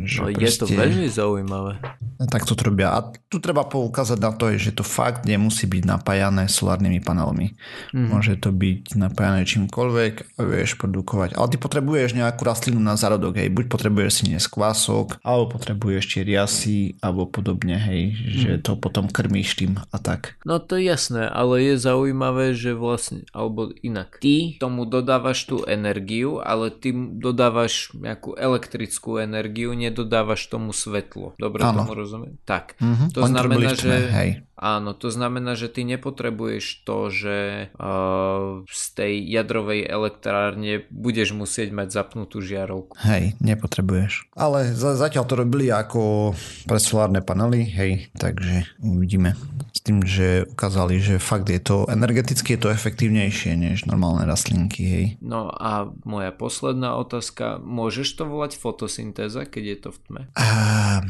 Že 0.08 0.20
no, 0.24 0.28
je 0.32 0.52
to 0.56 0.66
veľmi 0.68 1.08
zaujímavé. 1.08 1.74
Tak 2.22 2.44
to 2.44 2.54
robia. 2.60 2.92
A 2.92 3.08
tu 3.32 3.40
treba 3.40 3.64
poukázať 3.68 4.20
na 4.20 4.32
to, 4.36 4.52
že 4.56 4.76
to 4.76 4.84
fakt 4.84 5.24
nemusí 5.24 5.66
byť 5.68 5.84
napájané 5.88 6.52
solárnymi 6.52 7.00
panelmi. 7.02 7.56
Mm. 7.96 8.08
Môže 8.12 8.36
to 8.38 8.52
byť 8.52 9.00
napájané 9.00 9.48
čímkoľvek 9.48 10.38
a 10.38 10.42
vieš 10.44 10.76
produkovať. 10.76 11.34
Ale 11.40 11.48
ty 11.50 11.58
potrebuješ 11.58 12.14
nejakú 12.20 12.42
rastlinu 12.44 12.84
na 12.84 13.00
zárodok. 13.00 13.40
Hej. 13.40 13.52
Buď 13.52 13.66
potrebuješ 13.72 14.12
si 14.12 14.24
dnes 14.32 14.46
kvások, 14.46 15.18
alebo 15.24 15.56
potrebuješ 15.56 16.24
riasy, 16.24 17.00
alebo 17.00 17.26
podobne. 17.26 17.80
Hej. 17.80 18.16
Že 18.44 18.52
mm. 18.60 18.62
to 18.64 18.72
potom 18.78 19.08
krmíš 19.08 19.56
tým 19.60 19.80
a 19.80 19.98
tak. 20.00 20.36
No 20.44 20.60
to 20.60 20.78
je 20.78 20.92
jasné, 20.92 21.26
ale 21.32 21.64
je 21.64 21.76
zaujímavé, 21.80 22.54
že 22.54 22.76
vlastne, 22.76 23.24
alebo 23.32 23.72
inak. 23.82 24.20
Ty 24.20 24.60
tomu 24.60 24.84
dodávaš 24.84 25.48
tú 25.48 25.64
energiu, 25.64 26.44
ale 26.44 26.70
ty 26.70 26.92
dodávaš 26.96 27.96
nejakú 27.96 28.31
nejakú 28.32 28.40
elektrickú 28.40 29.20
energiu, 29.20 29.76
nedodávaš 29.76 30.48
tomu 30.48 30.72
svetlo. 30.72 31.36
Dobre 31.36 31.64
ano. 31.64 31.84
tomu 31.84 31.94
rozumiem? 31.96 32.40
Tak. 32.48 32.80
Mm-hmm. 32.80 33.08
To 33.12 33.20
Oni 33.28 33.32
znamená, 33.36 33.72
že... 33.76 33.92
Hej. 34.08 34.30
Áno, 34.62 34.94
to 34.94 35.10
znamená, 35.10 35.58
že 35.58 35.74
ty 35.74 35.82
nepotrebuješ 35.82 36.86
to, 36.86 37.10
že 37.10 37.38
uh, 37.82 38.62
z 38.70 38.84
tej 38.94 39.14
jadrovej 39.26 39.90
elektrárne 39.90 40.86
budeš 40.94 41.34
musieť 41.34 41.74
mať 41.74 41.90
zapnutú 41.90 42.46
žiarovku. 42.46 42.94
Hej, 43.02 43.34
nepotrebuješ. 43.42 44.30
Ale 44.38 44.70
za, 44.78 44.94
zatiaľ 44.94 45.26
to 45.26 45.34
robili 45.34 45.74
ako 45.74 46.32
pre 46.70 46.78
solárne 46.78 47.26
panely, 47.26 47.66
hej, 47.66 48.14
takže 48.14 48.70
uvidíme. 48.86 49.34
S 49.74 49.82
tým, 49.82 50.06
že 50.06 50.46
ukázali, 50.46 51.02
že 51.02 51.18
fakt 51.18 51.50
je 51.50 51.58
to 51.58 51.90
energeticky 51.90 52.54
je 52.54 52.62
to 52.62 52.70
efektívnejšie 52.70 53.58
než 53.58 53.90
normálne 53.90 54.30
rastlinky, 54.30 54.82
hej. 54.86 55.06
No 55.26 55.50
a 55.50 55.90
moja 56.06 56.30
posledná 56.30 56.94
otázka, 57.02 57.58
môžeš 57.58 58.14
to 58.14 58.30
volať 58.30 58.62
fotosyntéza, 58.62 59.50
keď 59.50 59.64
je 59.66 59.78
to 59.82 59.90
v 59.90 60.00
tme? 60.06 60.22
Uh, 60.38 61.02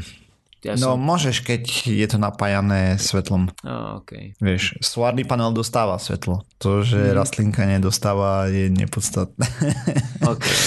Ja 0.62 0.78
no 0.78 0.94
som... 0.94 1.02
môžeš, 1.02 1.42
keď 1.42 1.62
je 1.90 2.06
to 2.06 2.22
napájané 2.22 2.94
svetlom. 2.94 3.50
Oh, 3.66 3.98
okay. 3.98 4.38
Vieš, 4.38 4.78
solárny 4.78 5.26
panel 5.26 5.50
dostáva 5.50 5.98
svetlo. 5.98 6.46
To, 6.62 6.86
že 6.86 7.10
mm. 7.10 7.14
rastlinka 7.18 7.66
nedostáva, 7.66 8.46
je 8.46 8.70
nepodstatné. 8.70 9.42
ok, 10.22 10.38
okay. 10.38 10.58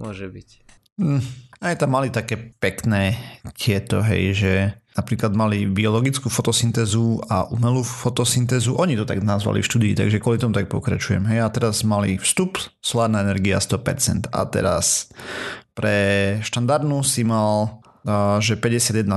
Môže 0.00 0.32
byť. 0.32 0.48
Mm. 0.96 1.20
Aj 1.60 1.74
tam 1.76 1.90
mali 1.92 2.08
také 2.08 2.56
pekné 2.56 3.16
tieto, 3.56 4.00
hej, 4.00 4.24
že 4.32 4.52
napríklad 4.96 5.36
mali 5.36 5.66
biologickú 5.68 6.32
fotosyntézu 6.32 7.20
a 7.28 7.50
umelú 7.50 7.84
fotosyntézu. 7.84 8.78
Oni 8.78 8.96
to 8.96 9.04
tak 9.04 9.20
nazvali 9.20 9.60
v 9.60 9.68
štúdii, 9.68 9.94
takže 9.98 10.22
kvôli 10.22 10.40
tomu 10.40 10.56
tak 10.56 10.70
pokračujem. 10.70 11.28
Hej, 11.28 11.44
a 11.44 11.48
teraz 11.52 11.82
mali 11.84 12.16
vstup, 12.16 12.56
solárna 12.80 13.20
energia 13.20 13.60
100%. 13.60 14.32
A 14.32 14.40
teraz 14.48 15.10
pre 15.74 16.38
štandardnú 16.46 17.02
si 17.02 17.26
mal 17.26 17.83
že 18.40 18.60
51% 18.60 19.08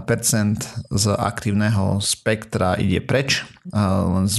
z 0.96 1.06
aktívneho 1.12 2.00
spektra 2.00 2.80
ide 2.80 3.04
preč, 3.04 3.44
len 3.76 4.32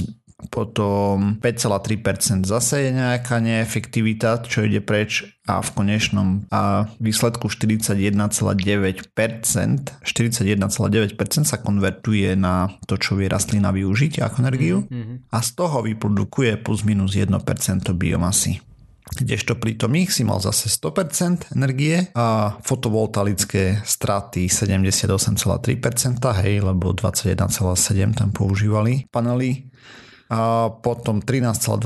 potom 0.47 1.35
5,3% 1.43 2.47
zase 2.47 2.87
je 2.87 2.91
nejaká 2.95 3.43
neefektivita, 3.43 4.47
čo 4.47 4.63
ide 4.63 4.79
preč 4.79 5.27
a 5.43 5.59
v 5.59 5.69
konečnom 5.75 6.47
a 6.47 6.87
výsledku 7.03 7.51
41,9% 7.51 8.39
41,9% 9.99 11.43
sa 11.43 11.57
konvertuje 11.59 12.39
na 12.39 12.71
to, 12.87 12.95
čo 12.95 13.19
vie 13.19 13.27
rastlina 13.27 13.75
využiť 13.75 14.23
ako 14.23 14.35
energiu 14.39 14.87
mm-hmm. 14.87 15.27
a 15.27 15.37
z 15.43 15.49
toho 15.59 15.83
vyprodukuje 15.83 16.55
plus 16.63 16.87
minus 16.87 17.19
1% 17.19 17.35
biomasy 17.99 18.63
kdežto 19.15 19.57
pri 19.57 19.79
tom 19.79 19.97
ich 19.97 20.13
si 20.13 20.21
mal 20.21 20.37
zase 20.43 20.69
100% 20.69 21.55
energie 21.55 22.13
a 22.13 22.57
fotovoltaické 22.61 23.81
straty 23.81 24.45
78,3%, 24.45 26.21
hej, 26.45 26.55
lebo 26.61 26.93
21,7% 26.93 28.19
tam 28.19 28.29
používali 28.29 29.09
panely. 29.09 29.69
A 30.29 30.69
potom 30.69 31.25
13,2% 31.25 31.81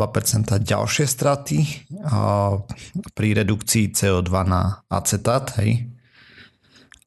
ďalšie 0.60 1.06
straty 1.08 1.64
a 2.12 2.52
pri 3.16 3.30
redukcii 3.40 3.96
CO2 3.96 4.32
na 4.44 4.84
acetát, 4.92 5.48
hej, 5.64 5.93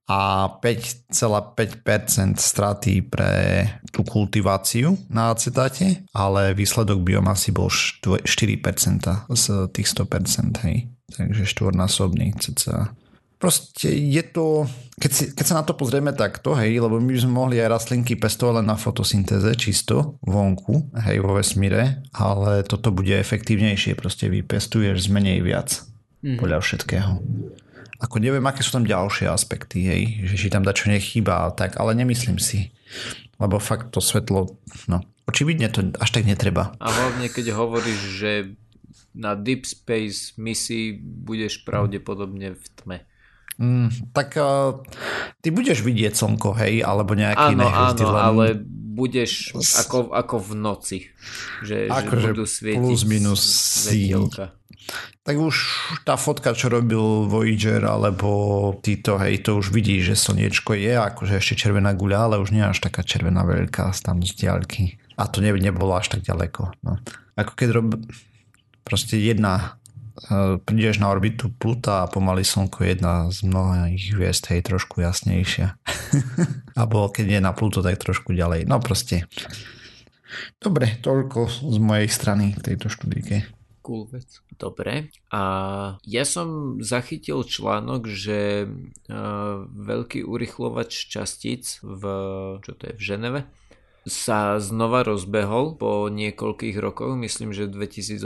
a 0.06 0.46
5,5% 0.62 2.38
straty 2.38 3.02
pre 3.02 3.66
tú 3.90 4.06
kultiváciu 4.06 4.94
na 5.10 5.34
acetáte, 5.34 6.06
ale 6.14 6.54
výsledok 6.54 7.02
biomasy 7.02 7.50
bol 7.50 7.66
4% 7.66 8.22
z 9.34 9.44
tých 9.74 9.88
100%, 9.90 10.62
hej. 10.62 10.86
Takže 11.06 11.42
štvornásobný 11.46 12.38
cca. 12.38 12.94
Proste 13.36 13.92
je 13.92 14.24
to, 14.24 14.64
keď, 14.96 15.10
si, 15.12 15.24
keď 15.36 15.44
sa 15.44 15.58
na 15.60 15.64
to 15.66 15.76
pozrieme 15.76 16.14
takto, 16.16 16.56
hej, 16.56 16.80
lebo 16.80 16.96
my 16.96 17.12
sme 17.20 17.36
mohli 17.36 17.60
aj 17.60 17.68
rastlinky 17.68 18.16
pestovať 18.16 18.62
len 18.62 18.66
na 18.66 18.80
fotosyntéze 18.80 19.52
čisto 19.60 20.16
vonku, 20.24 20.96
hej, 21.04 21.20
vo 21.20 21.36
vesmíre, 21.36 22.00
ale 22.16 22.64
toto 22.64 22.94
bude 22.96 23.12
efektívnejšie, 23.12 23.92
proste 23.92 24.32
vypestuješ 24.32 25.04
z 25.04 25.08
menej 25.12 25.44
viac 25.44 25.84
mm. 26.24 26.40
podľa 26.40 26.58
všetkého. 26.64 27.10
Ako 27.96 28.20
neviem, 28.20 28.44
aké 28.44 28.60
sú 28.60 28.76
tam 28.76 28.84
ďalšie 28.84 29.28
aspekty, 29.28 29.88
hej, 29.88 30.02
že 30.28 30.34
či 30.36 30.52
tam 30.52 30.64
dačo 30.64 30.92
nechýba, 30.92 31.48
tak, 31.56 31.80
ale 31.80 31.96
nemyslím 31.96 32.36
si. 32.36 32.72
Lebo 33.40 33.60
fakt 33.60 33.92
to 33.92 34.00
svetlo, 34.00 34.56
no, 34.88 34.98
očividne 35.28 35.68
to 35.68 35.92
až 36.00 36.10
tak 36.12 36.24
netreba. 36.24 36.76
A 36.80 36.88
hlavne, 36.88 37.28
keď 37.28 37.56
hovoríš, 37.56 38.00
že 38.16 38.32
na 39.16 39.32
Deep 39.32 39.64
Space 39.64 40.36
misii 40.36 41.00
budeš 41.00 41.64
pravdepodobne 41.64 42.52
v 42.52 42.66
tme. 42.80 42.98
Mm, 43.56 44.12
tak 44.12 44.36
uh, 44.36 44.84
ty 45.40 45.48
budeš 45.48 45.80
vidieť 45.80 46.12
slnko, 46.12 46.52
hej, 46.60 46.84
alebo 46.84 47.16
nejaký 47.16 47.56
Áno, 47.56 47.64
áno, 47.64 48.06
len... 48.12 48.20
ale 48.20 48.44
budeš 48.96 49.56
ako, 49.56 50.12
ako 50.12 50.36
v 50.40 50.52
noci. 50.56 50.98
Že, 51.64 51.88
ako 51.88 52.12
že 52.12 52.26
budú 52.32 52.44
svietiť 52.44 52.84
plus 52.84 53.04
minus 53.08 53.40
svetielka 53.88 54.56
tak 55.26 55.42
už 55.42 55.56
tá 56.06 56.14
fotka, 56.14 56.54
čo 56.54 56.70
robil 56.70 57.26
Voyager 57.26 57.82
alebo 57.82 58.30
títo, 58.78 59.18
hej, 59.18 59.42
to 59.42 59.58
už 59.58 59.74
vidí, 59.74 59.98
že 59.98 60.14
slniečko 60.14 60.78
je 60.78 60.94
akože 60.94 61.42
ešte 61.42 61.66
červená 61.66 61.98
guľa, 61.98 62.30
ale 62.30 62.36
už 62.38 62.54
nie 62.54 62.62
až 62.62 62.78
taká 62.78 63.02
červená 63.02 63.42
veľká 63.42 63.90
tam 63.98 64.22
z 64.22 64.32
diaľky. 64.38 65.02
A 65.18 65.26
to 65.26 65.42
ne, 65.42 65.50
nebolo 65.50 65.98
až 65.98 66.14
tak 66.14 66.22
ďaleko. 66.22 66.78
No. 66.86 67.02
Ako 67.34 67.52
keď 67.58 67.68
rob... 67.74 67.98
proste 68.86 69.18
jedna 69.18 69.82
uh, 70.30 70.62
prídeš 70.62 71.02
na 71.02 71.10
orbitu 71.10 71.50
Pluta 71.50 72.06
a 72.06 72.10
pomaly 72.10 72.46
Slnko 72.46 72.86
je 72.86 72.88
jedna 72.94 73.26
z 73.26 73.50
mnohých 73.50 74.14
hviezd, 74.14 74.46
hej, 74.54 74.62
trošku 74.62 75.02
jasnejšia. 75.02 75.74
Alebo 76.78 77.10
keď 77.10 77.26
je 77.26 77.40
na 77.42 77.50
Pluto, 77.50 77.82
tak 77.82 77.98
trošku 77.98 78.30
ďalej. 78.30 78.70
No 78.70 78.78
proste. 78.78 79.26
Dobre, 80.62 81.02
toľko 81.02 81.50
z 81.50 81.78
mojej 81.82 82.06
strany 82.06 82.54
k 82.54 82.62
tejto 82.62 82.86
štúdike 82.92 83.55
cool 83.86 84.10
vec. 84.10 84.26
Dobre. 84.58 85.14
A 85.30 85.42
ja 86.02 86.24
som 86.26 86.82
zachytil 86.82 87.46
článok, 87.46 88.10
že 88.10 88.66
uh, 88.66 89.62
veľký 89.70 90.26
urychlovač 90.26 91.06
častíc 91.06 91.78
v, 91.86 92.02
čo 92.66 92.72
to 92.74 92.82
je, 92.90 92.94
v 92.98 93.02
Ženeve 93.06 93.42
sa 94.06 94.62
znova 94.62 95.02
rozbehol 95.02 95.74
po 95.74 96.06
niekoľkých 96.06 96.78
rokoch. 96.78 97.18
Myslím, 97.18 97.50
že 97.50 97.66
v 97.66 97.90
2018 97.90 98.22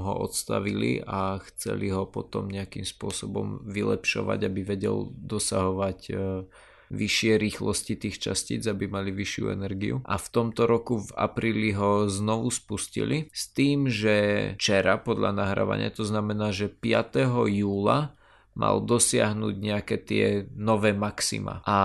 ho 0.00 0.14
odstavili 0.16 1.04
a 1.04 1.36
chceli 1.52 1.92
ho 1.92 2.08
potom 2.08 2.48
nejakým 2.48 2.88
spôsobom 2.88 3.60
vylepšovať, 3.68 4.48
aby 4.48 4.60
vedel 4.64 5.12
dosahovať 5.12 5.98
uh, 6.12 6.48
vyššie 6.92 7.40
rýchlosti 7.40 7.96
tých 7.96 8.20
častíc, 8.20 8.68
aby 8.68 8.86
mali 8.86 9.10
vyššiu 9.10 9.44
energiu. 9.50 10.04
A 10.04 10.20
v 10.20 10.28
tomto 10.28 10.68
roku 10.68 11.00
v 11.00 11.10
apríli 11.16 11.72
ho 11.72 12.06
znovu 12.06 12.52
spustili 12.52 13.32
s 13.32 13.48
tým, 13.50 13.88
že 13.88 14.52
včera 14.60 15.00
podľa 15.00 15.32
nahrávania, 15.32 15.88
to 15.88 16.04
znamená, 16.04 16.52
že 16.52 16.68
5. 16.68 17.24
júla 17.48 18.12
mal 18.52 18.84
dosiahnuť 18.84 19.54
nejaké 19.56 19.96
tie 19.96 20.44
nové 20.52 20.92
maxima. 20.92 21.64
A 21.64 21.76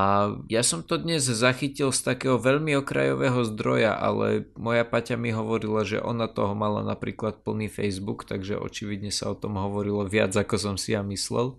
ja 0.51 0.63
som 0.67 0.83
to 0.83 0.99
dnes 0.99 1.23
zachytil 1.23 1.95
z 1.95 2.03
takého 2.03 2.35
veľmi 2.35 2.75
okrajového 2.83 3.47
zdroja, 3.47 3.95
ale 3.95 4.51
moja 4.59 4.83
Paťa 4.83 5.15
mi 5.15 5.31
hovorila, 5.31 5.87
že 5.87 6.03
ona 6.03 6.27
toho 6.27 6.51
mala 6.59 6.83
napríklad 6.83 7.39
plný 7.47 7.71
Facebook, 7.71 8.27
takže 8.27 8.59
očividne 8.59 9.15
sa 9.15 9.31
o 9.31 9.39
tom 9.39 9.55
hovorilo 9.55 10.03
viac, 10.03 10.35
ako 10.35 10.55
som 10.59 10.75
si 10.75 10.91
ja 10.91 10.99
myslel 11.07 11.55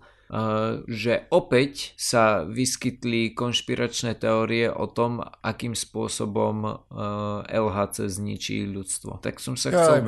že 0.85 1.25
opäť 1.33 1.97
sa 1.97 2.45
vyskytli 2.45 3.33
konšpiračné 3.33 4.13
teórie 4.13 4.69
o 4.69 4.85
tom, 4.85 5.25
akým 5.41 5.73
spôsobom 5.73 6.85
LHC 7.49 8.05
zničí 8.05 8.69
ľudstvo. 8.69 9.17
Tak 9.25 9.41
som 9.41 9.57
sa 9.57 9.73
chcel 9.73 10.05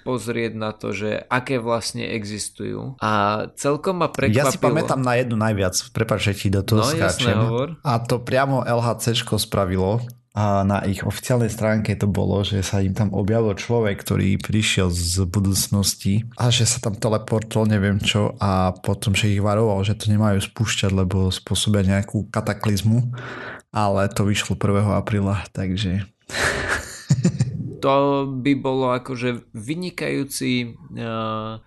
pozrieť 0.00 0.52
na 0.56 0.72
to, 0.72 0.96
že 0.96 1.28
aké 1.28 1.60
vlastne 1.60 2.08
existujú. 2.08 2.96
A 3.04 3.44
celkom 3.54 4.00
ma 4.00 4.08
prekvapilo... 4.08 4.48
Ja 4.48 4.50
si 4.50 4.56
pamätám 4.56 4.98
na 5.04 5.20
jednu 5.20 5.36
najviac, 5.36 5.76
prepáč, 5.92 6.32
že 6.32 6.34
ti 6.34 6.48
do 6.48 6.64
toho 6.64 6.82
no, 6.82 6.88
skáčem. 6.88 7.36
Jasné, 7.36 7.84
A 7.84 7.92
to 8.00 8.16
priamo 8.18 8.64
LHC 8.64 9.14
spravilo 9.36 10.00
a 10.30 10.62
na 10.62 10.86
ich 10.86 11.02
oficiálnej 11.02 11.50
stránke 11.50 11.98
to 11.98 12.06
bolo, 12.06 12.46
že 12.46 12.62
sa 12.62 12.78
im 12.78 12.94
tam 12.94 13.10
objavil 13.10 13.58
človek, 13.58 13.98
ktorý 13.98 14.38
prišiel 14.38 14.86
z 14.86 15.26
budúcnosti 15.26 16.22
a 16.38 16.54
že 16.54 16.70
sa 16.70 16.78
tam 16.78 16.94
teleportol, 16.94 17.66
neviem 17.66 17.98
čo 17.98 18.38
a 18.38 18.70
potom, 18.70 19.10
že 19.10 19.34
ich 19.34 19.42
varoval, 19.42 19.82
že 19.82 19.98
to 19.98 20.06
nemajú 20.06 20.38
spúšťať, 20.38 20.90
lebo 20.94 21.34
spôsobia 21.34 21.82
nejakú 21.82 22.30
kataklizmu, 22.30 23.10
ale 23.74 24.06
to 24.14 24.22
vyšlo 24.22 24.54
1. 24.54 25.02
apríla, 25.02 25.42
takže... 25.50 26.06
to 27.82 28.28
by 28.30 28.52
bolo 28.54 28.94
akože 28.94 29.50
vynikajúci 29.50 30.78
uh, 30.94 31.58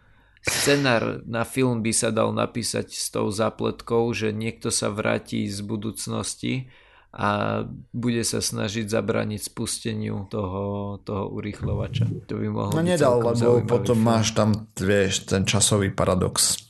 scenár 0.43 1.23
na 1.27 1.47
film 1.47 1.79
by 1.83 1.91
sa 1.91 2.11
dal 2.11 2.35
napísať 2.35 2.91
s 2.91 3.11
tou 3.11 3.27
zapletkou, 3.31 4.11
že 4.11 4.35
niekto 4.35 4.71
sa 4.71 4.91
vráti 4.91 5.47
z 5.47 5.63
budúcnosti 5.63 6.67
a 7.13 7.61
bude 7.93 8.25
sa 8.25 8.41
snažiť 8.41 8.89
zabrániť 8.89 9.53
spusteniu 9.53 10.25
toho, 10.33 10.97
toho 11.05 11.29
urýchlovača. 11.29 12.09
To 12.25 12.33
by 12.41 12.47
mohlo 12.49 12.73
no 12.73 12.81
nedal, 12.81 13.21
lebo 13.21 13.61
potom 13.69 13.97
film. 14.01 14.09
máš 14.09 14.33
tam 14.33 14.65
vieš, 14.73 15.29
ten 15.29 15.45
časový 15.45 15.93
paradox 15.93 16.63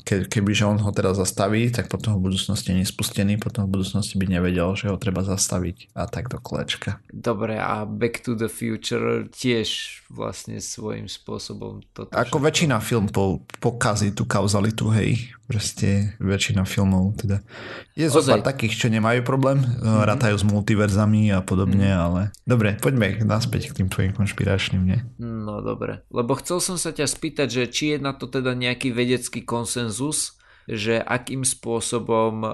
ke, 0.00 0.24
kebyže 0.24 0.64
on 0.64 0.80
ho 0.80 0.90
teraz 0.96 1.20
zastaví, 1.20 1.68
tak 1.68 1.92
potom 1.92 2.16
v 2.16 2.32
budúcnosti 2.32 2.72
nie 2.72 2.88
je 2.88 2.92
spustený, 2.96 3.36
potom 3.36 3.68
v 3.68 3.76
budúcnosti 3.76 4.16
by 4.16 4.24
nevedel, 4.24 4.72
že 4.72 4.88
ho 4.88 4.96
treba 4.96 5.20
zastaviť 5.20 5.92
a 5.92 6.08
tak 6.08 6.32
do 6.32 6.40
kolečka. 6.40 7.04
Dobre, 7.12 7.60
a 7.60 7.84
Back 7.84 8.24
to 8.24 8.32
the 8.32 8.48
Future 8.48 9.28
tiež 9.28 10.00
vlastne 10.08 10.56
svojím 10.64 11.12
spôsobom 11.12 11.84
toto. 11.92 12.16
Ako 12.16 12.40
všetko. 12.40 12.46
väčšina 12.48 12.76
film 12.80 13.06
po, 13.12 13.44
pokazí 13.60 14.16
tú 14.16 14.24
kauzalitu, 14.24 14.88
hej, 14.96 15.36
proste 15.52 16.16
väčšina 16.16 16.64
filmov 16.64 17.20
teda. 17.20 17.44
Je 17.92 18.08
zo 18.08 18.24
pár 18.24 18.40
takých, 18.40 18.80
čo 18.80 18.86
nemajú 18.88 19.20
problém, 19.20 19.60
mm-hmm. 19.60 20.08
rátajú 20.08 20.40
s 20.40 20.48
multiverzami 20.48 21.28
a 21.28 21.44
podobne, 21.44 21.92
mm-hmm. 21.92 22.06
ale 22.08 22.20
dobre, 22.48 22.80
poďme 22.80 23.20
naspäť 23.28 23.68
k 23.68 23.84
tým 23.84 23.92
tvojim 23.92 24.16
konšpiračným, 24.16 24.82
nie? 24.88 25.04
No 25.20 25.60
dobre, 25.60 26.08
lebo 26.08 26.32
chcel 26.40 26.64
som 26.64 26.80
sa 26.80 26.96
ťa 26.96 27.04
spýtať, 27.04 27.48
že 27.52 27.62
či 27.68 27.84
je 27.92 27.98
na 28.00 28.16
to 28.16 28.32
teda 28.32 28.56
nejaký 28.56 28.96
vedecký 28.96 29.44
konsenzus, 29.44 30.40
že 30.64 31.02
akým 31.02 31.42
spôsobom, 31.42 32.46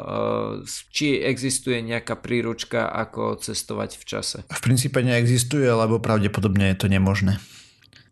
či 0.90 1.20
existuje 1.20 1.84
nejaká 1.84 2.16
príručka, 2.16 2.88
ako 2.88 3.37
cestovať 3.37 4.00
v 4.00 4.04
čase. 4.08 4.38
V 4.48 4.61
princípe 4.64 4.98
neexistuje, 5.04 5.68
lebo 5.68 6.00
pravdepodobne 6.00 6.72
je 6.72 6.76
to 6.80 6.88
nemožné. 6.88 7.37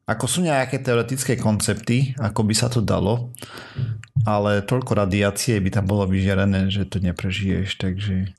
Ako 0.06 0.30
sú 0.30 0.44
nejaké 0.44 0.78
teoretické 0.84 1.34
koncepty, 1.34 2.14
ako 2.20 2.46
by 2.46 2.54
sa 2.54 2.70
to 2.70 2.78
dalo, 2.78 3.34
ale 4.24 4.64
toľko 4.64 5.04
radiácie 5.04 5.60
by 5.60 5.70
tam 5.74 5.84
bolo 5.84 6.08
vyžiarené, 6.08 6.72
že 6.72 6.88
to 6.88 7.02
neprežiješ, 7.02 7.76
takže... 7.76 8.32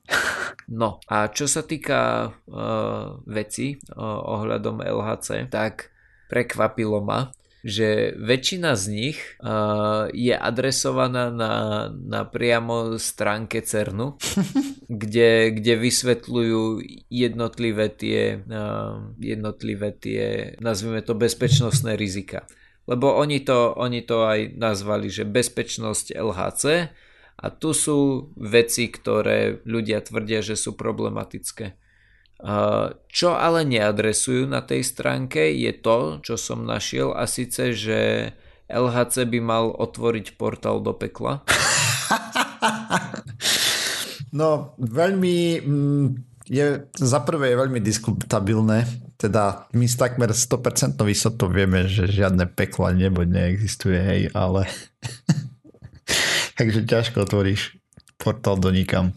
No 0.68 1.00
a 1.08 1.32
čo 1.32 1.48
sa 1.48 1.64
týka 1.64 2.28
uh, 2.28 3.24
veci 3.24 3.80
uh, 3.80 4.02
ohľadom 4.04 4.84
LHC, 4.84 5.48
tak 5.48 5.94
prekvapilo 6.28 7.00
ma, 7.00 7.32
že 7.64 8.14
väčšina 8.14 8.76
z 8.78 8.84
nich 8.92 9.18
uh, 9.40 10.06
je 10.14 10.30
adresovaná 10.30 11.32
na, 11.32 11.52
na 11.90 12.22
priamo 12.22 13.00
stránke 13.00 13.64
CERNu, 13.64 14.20
kde, 15.02 15.56
kde 15.56 15.74
vysvetľujú 15.74 16.62
jednotlivé 17.10 17.86
tie, 17.90 18.38
uh, 18.44 19.10
jednotlivé 19.18 19.90
tie, 19.96 20.54
nazvime 20.62 21.02
to, 21.02 21.18
bezpečnostné 21.18 21.98
rizika. 21.98 22.46
Lebo 22.88 23.12
oni 23.20 23.44
to, 23.44 23.76
oni 23.76 24.00
to 24.00 24.24
aj 24.24 24.56
nazvali, 24.56 25.12
že 25.12 25.28
bezpečnosť 25.28 26.16
LHC 26.16 26.64
a 27.38 27.46
tu 27.52 27.76
sú 27.76 28.32
veci, 28.40 28.88
ktoré 28.88 29.60
ľudia 29.68 30.00
tvrdia, 30.00 30.40
že 30.40 30.56
sú 30.56 30.72
problematické. 30.72 31.76
Čo 33.12 33.28
ale 33.34 33.68
neadresujú 33.68 34.48
na 34.48 34.64
tej 34.64 34.86
stránke 34.88 35.52
je 35.52 35.74
to, 35.76 36.24
čo 36.24 36.40
som 36.40 36.64
našiel 36.64 37.12
a 37.12 37.28
síce, 37.28 37.76
že 37.76 38.32
LHC 38.72 39.28
by 39.36 39.40
mal 39.44 39.64
otvoriť 39.68 40.40
portál 40.40 40.80
do 40.80 40.96
pekla. 40.96 41.44
No, 44.28 44.76
veľmi 44.76 45.36
mm, 45.64 46.06
je, 46.52 46.84
za 47.00 47.20
prvé 47.24 47.52
je 47.52 47.60
veľmi 47.64 47.80
diskutabilné, 47.80 48.84
teda 49.18 49.66
my 49.74 49.86
s 49.90 49.98
takmer 49.98 50.30
100% 50.30 50.94
istotou 51.10 51.50
vieme, 51.50 51.90
že 51.90 52.06
žiadne 52.06 52.46
peklo 52.54 52.86
nebo 52.94 53.26
neexistuje, 53.26 53.98
hej, 53.98 54.22
ale 54.30 54.70
takže 56.58 56.86
ťažko 56.86 57.26
otvoríš 57.26 57.74
portál 58.14 58.62
do 58.62 58.70
nikam. 58.70 59.10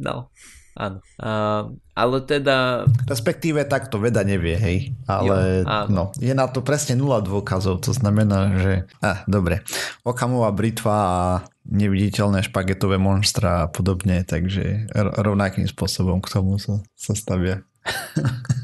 No. 0.00 0.32
Áno. 0.72 1.04
Uh, 1.20 1.76
ale 1.92 2.24
teda... 2.24 2.88
Respektíve 3.04 3.68
takto 3.68 4.00
veda 4.00 4.24
nevie, 4.24 4.56
hej. 4.56 4.78
Ale 5.04 5.68
jo, 5.68 5.92
no, 5.92 6.02
je 6.16 6.32
na 6.32 6.48
to 6.48 6.64
presne 6.64 6.96
nula 6.96 7.20
dôkazov. 7.20 7.84
To 7.84 7.92
znamená, 7.92 8.56
že... 8.56 8.72
Ah, 9.04 9.20
dobre. 9.28 9.60
Okamová 10.00 10.48
britva 10.56 10.96
a 10.96 11.22
neviditeľné 11.68 12.48
špagetové 12.48 12.96
monstra 12.96 13.68
a 13.68 13.70
podobne, 13.70 14.24
takže 14.24 14.88
rovnakým 14.96 15.68
spôsobom 15.68 16.24
k 16.24 16.40
tomu 16.40 16.56
sa, 16.56 16.80
sa 16.96 17.12
stavia. 17.12 17.68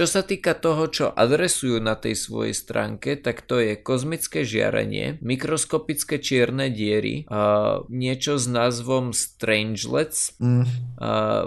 Čo 0.00 0.08
sa 0.08 0.24
týka 0.24 0.56
toho, 0.56 0.88
čo 0.88 1.12
adresujú 1.12 1.76
na 1.76 1.92
tej 1.92 2.16
svojej 2.16 2.56
stránke, 2.56 3.20
tak 3.20 3.44
to 3.44 3.60
je 3.60 3.76
kozmické 3.76 4.48
žiarenie, 4.48 5.20
mikroskopické 5.20 6.16
čierne 6.16 6.72
diery, 6.72 7.28
uh, 7.28 7.84
niečo 7.92 8.40
s 8.40 8.48
názvom 8.48 9.12
Strangelets, 9.12 10.40
mm. 10.40 10.64
uh, 10.64 10.64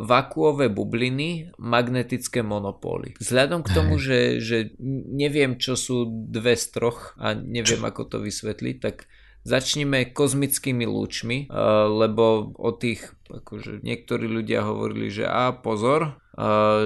vakuové 0.05 0.69
bubliny, 0.69 1.49
magnetické 1.57 2.45
monopóly. 2.45 3.17
Vzhľadom 3.17 3.65
k 3.65 3.73
tomu, 3.73 3.97
že, 3.97 4.37
že 4.37 4.77
neviem, 5.09 5.57
čo 5.57 5.73
sú 5.73 6.05
dve 6.05 6.53
z 6.53 6.77
troch 6.77 7.17
a 7.17 7.33
neviem, 7.33 7.81
ako 7.81 8.05
to 8.05 8.17
vysvetliť, 8.21 8.75
tak 8.77 9.09
začneme 9.49 10.13
kozmickými 10.13 10.85
lúčmi, 10.85 11.49
lebo 11.89 12.53
o 12.53 12.71
tých 12.71 13.17
akože 13.33 13.81
niektorí 13.81 14.29
ľudia 14.29 14.61
hovorili, 14.63 15.09
že 15.09 15.25
a 15.25 15.51
pozor, 15.57 16.21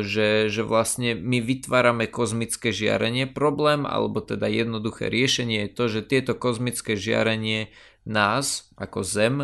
že, 0.04 0.52
že 0.52 0.62
vlastne 0.68 1.16
my 1.16 1.40
vytvárame 1.40 2.12
kozmické 2.12 2.76
žiarenie. 2.76 3.32
Problém, 3.32 3.88
alebo 3.88 4.20
teda 4.20 4.52
jednoduché 4.52 5.08
riešenie 5.08 5.68
je 5.68 5.72
to, 5.72 5.86
že 5.88 6.02
tieto 6.04 6.36
kozmické 6.36 7.00
žiarenie 7.00 7.72
nás 8.04 8.72
ako 8.76 9.08
Zem 9.08 9.36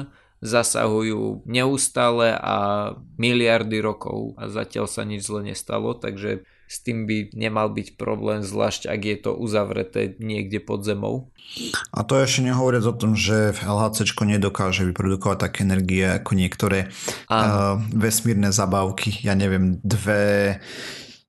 zasahujú 0.44 1.48
neustále 1.48 2.36
a 2.36 2.56
miliardy 3.16 3.80
rokov 3.80 4.36
a 4.36 4.52
zatiaľ 4.52 4.92
sa 4.92 5.08
nič 5.08 5.24
zle 5.24 5.56
nestalo, 5.56 5.96
takže 5.96 6.44
s 6.73 6.81
tým 6.81 7.05
by 7.05 7.38
nemal 7.38 7.69
byť 7.69 7.93
problém, 8.01 8.41
zvlášť 8.41 8.89
ak 8.89 9.01
je 9.05 9.17
to 9.21 9.31
uzavreté 9.38 10.17
niekde 10.17 10.57
pod 10.57 10.81
zemou. 10.81 11.29
A 11.93 12.01
to 12.01 12.17
ešte 12.17 12.41
nehovoriac 12.49 12.81
o 12.89 12.97
tom, 12.97 13.13
že 13.13 13.53
LHC 13.62 14.09
nedokáže 14.25 14.89
vyprodukovať 14.89 15.38
také 15.38 15.59
energie 15.62 16.01
ako 16.01 16.33
niektoré 16.33 16.89
uh, 17.29 17.77
vesmírne 17.93 18.49
zabávky. 18.49 19.21
Ja 19.21 19.38
neviem, 19.38 19.77
dve 19.86 20.57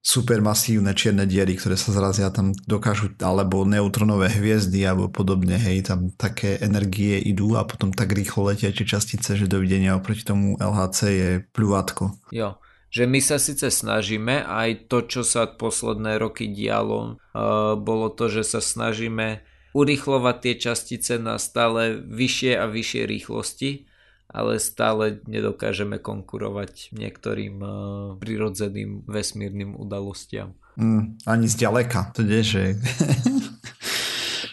supermasívne 0.04 0.92
čierne 0.92 1.24
diery, 1.24 1.56
ktoré 1.56 1.80
sa 1.80 1.88
zrazia 1.96 2.28
tam 2.28 2.52
dokážu, 2.68 3.16
alebo 3.24 3.64
neutronové 3.64 4.28
hviezdy 4.28 4.84
alebo 4.84 5.08
podobne, 5.08 5.56
hej, 5.56 5.80
tam 5.88 6.12
také 6.12 6.60
energie 6.60 7.16
idú 7.24 7.56
a 7.56 7.64
potom 7.64 7.88
tak 7.88 8.12
rýchlo 8.12 8.52
letia 8.52 8.68
tie 8.68 8.84
častice, 8.84 9.32
že 9.32 9.48
dovidenia 9.48 9.96
oproti 9.96 10.20
tomu 10.20 10.60
LHC 10.60 10.98
je 11.08 11.30
pľúvatko. 11.56 12.20
Jo, 12.36 12.60
že 12.94 13.10
my 13.10 13.18
sa 13.18 13.42
síce 13.42 13.74
snažíme, 13.74 14.46
aj 14.46 14.86
to, 14.86 15.02
čo 15.02 15.26
sa 15.26 15.50
posledné 15.50 16.14
roky 16.22 16.46
dialo, 16.46 17.18
uh, 17.18 17.74
bolo 17.74 18.06
to, 18.06 18.30
že 18.30 18.46
sa 18.46 18.62
snažíme 18.62 19.42
urychlovať 19.74 20.36
tie 20.38 20.54
častice 20.70 21.18
na 21.18 21.42
stále 21.42 21.98
vyššie 21.98 22.54
a 22.54 22.70
vyššie 22.70 23.02
rýchlosti, 23.10 23.90
ale 24.30 24.62
stále 24.62 25.18
nedokážeme 25.26 25.98
konkurovať 25.98 26.94
niektorým 26.94 27.56
uh, 27.58 27.74
prirodzeným 28.22 29.02
vesmírnym 29.10 29.74
udalostiam. 29.74 30.54
Mm, 30.78 31.18
ani 31.26 31.46
zďaleka, 31.50 32.14
to 32.14 32.22
nie, 32.22 32.46
že... 32.46 32.78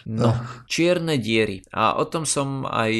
No, 0.02 0.34
čierne 0.66 1.14
diery. 1.14 1.62
A 1.70 1.94
o 1.94 2.02
tom 2.10 2.26
som 2.26 2.66
aj 2.66 2.90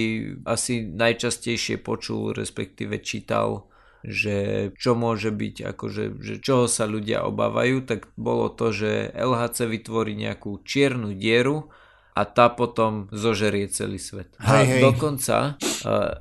asi 0.46 0.86
najčastejšie 0.86 1.82
počul, 1.82 2.30
respektíve 2.30 3.02
čítal 3.02 3.66
že 4.02 4.70
čo 4.78 4.98
môže 4.98 5.30
byť, 5.30 5.56
akože, 5.74 6.04
že 6.18 6.34
čoho 6.42 6.66
sa 6.66 6.90
ľudia 6.90 7.22
obávajú, 7.22 7.86
tak 7.86 8.10
bolo 8.18 8.50
to, 8.50 8.74
že 8.74 9.14
LHC 9.14 9.70
vytvorí 9.70 10.18
nejakú 10.18 10.58
čiernu 10.66 11.14
dieru 11.14 11.70
a 12.12 12.28
tá 12.28 12.52
potom 12.52 13.08
zožerie 13.08 13.72
celý 13.72 13.96
svet. 13.96 14.36
Hej, 14.36 14.46
a 14.46 14.56
hej. 14.68 14.82
dokonca 14.84 15.36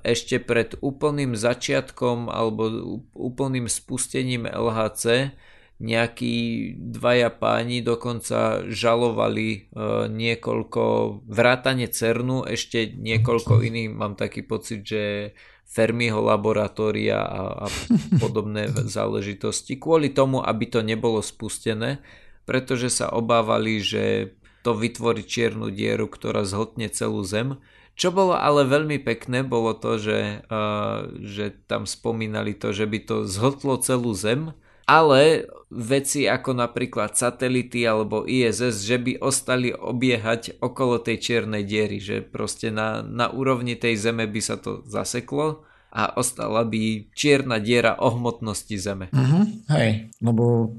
ešte 0.07 0.39
pred 0.39 0.77
úplným 0.79 1.35
začiatkom 1.35 2.31
alebo 2.31 2.69
úplným 3.11 3.67
spustením 3.67 4.47
LHC 4.47 5.35
nejakí 5.81 6.35
dvaja 6.77 7.33
páni 7.33 7.81
dokonca 7.81 8.61
žalovali 8.69 9.73
niekoľko 10.13 10.83
vrátane 11.25 11.89
CERNu, 11.89 12.45
ešte 12.45 12.93
niekoľko 12.93 13.65
iných, 13.65 13.89
mám 13.89 14.13
taký 14.13 14.45
pocit, 14.45 14.85
že 14.85 15.33
Fermiho 15.71 16.19
laboratória 16.19 17.23
a, 17.23 17.63
a 17.63 17.67
podobné 18.19 18.67
záležitosti 18.67 19.79
kvôli 19.79 20.11
tomu, 20.11 20.43
aby 20.43 20.67
to 20.67 20.83
nebolo 20.83 21.23
spustené, 21.23 22.03
pretože 22.43 22.91
sa 22.91 23.07
obávali, 23.07 23.79
že 23.79 24.35
to 24.67 24.75
vytvorí 24.75 25.23
čiernu 25.23 25.71
dieru, 25.71 26.11
ktorá 26.11 26.43
zhotne 26.43 26.91
celú 26.91 27.23
Zem. 27.23 27.57
Čo 27.95 28.11
bolo 28.11 28.35
ale 28.35 28.67
veľmi 28.67 28.99
pekné, 28.99 29.47
bolo 29.47 29.71
to, 29.71 29.95
že, 29.95 30.43
uh, 30.51 31.07
že 31.23 31.55
tam 31.71 31.87
spomínali 31.87 32.51
to, 32.51 32.75
že 32.75 32.83
by 32.83 32.99
to 33.07 33.15
zhotlo 33.23 33.79
celú 33.79 34.11
Zem, 34.11 34.51
ale 34.91 35.47
veci 35.71 36.27
ako 36.27 36.51
napríklad 36.51 37.15
satelity 37.15 37.87
alebo 37.87 38.27
ISS, 38.27 38.83
že 38.83 38.99
by 38.99 39.23
ostali 39.23 39.71
obiehať 39.71 40.59
okolo 40.59 40.99
tej 40.99 41.17
čiernej 41.23 41.63
diery, 41.63 42.03
že 42.03 42.19
proste 42.19 42.75
na, 42.75 42.99
na 42.99 43.31
úrovni 43.31 43.79
tej 43.79 43.95
Zeme 43.95 44.27
by 44.27 44.41
sa 44.43 44.59
to 44.59 44.83
zaseklo 44.83 45.63
a 45.95 46.11
ostala 46.19 46.67
by 46.67 47.07
čierna 47.15 47.63
diera 47.63 47.95
o 48.03 48.11
hmotnosti 48.11 48.75
Zeme. 48.75 49.07
Uh-huh, 49.15 49.47
hej, 49.71 50.11
lebo 50.19 50.75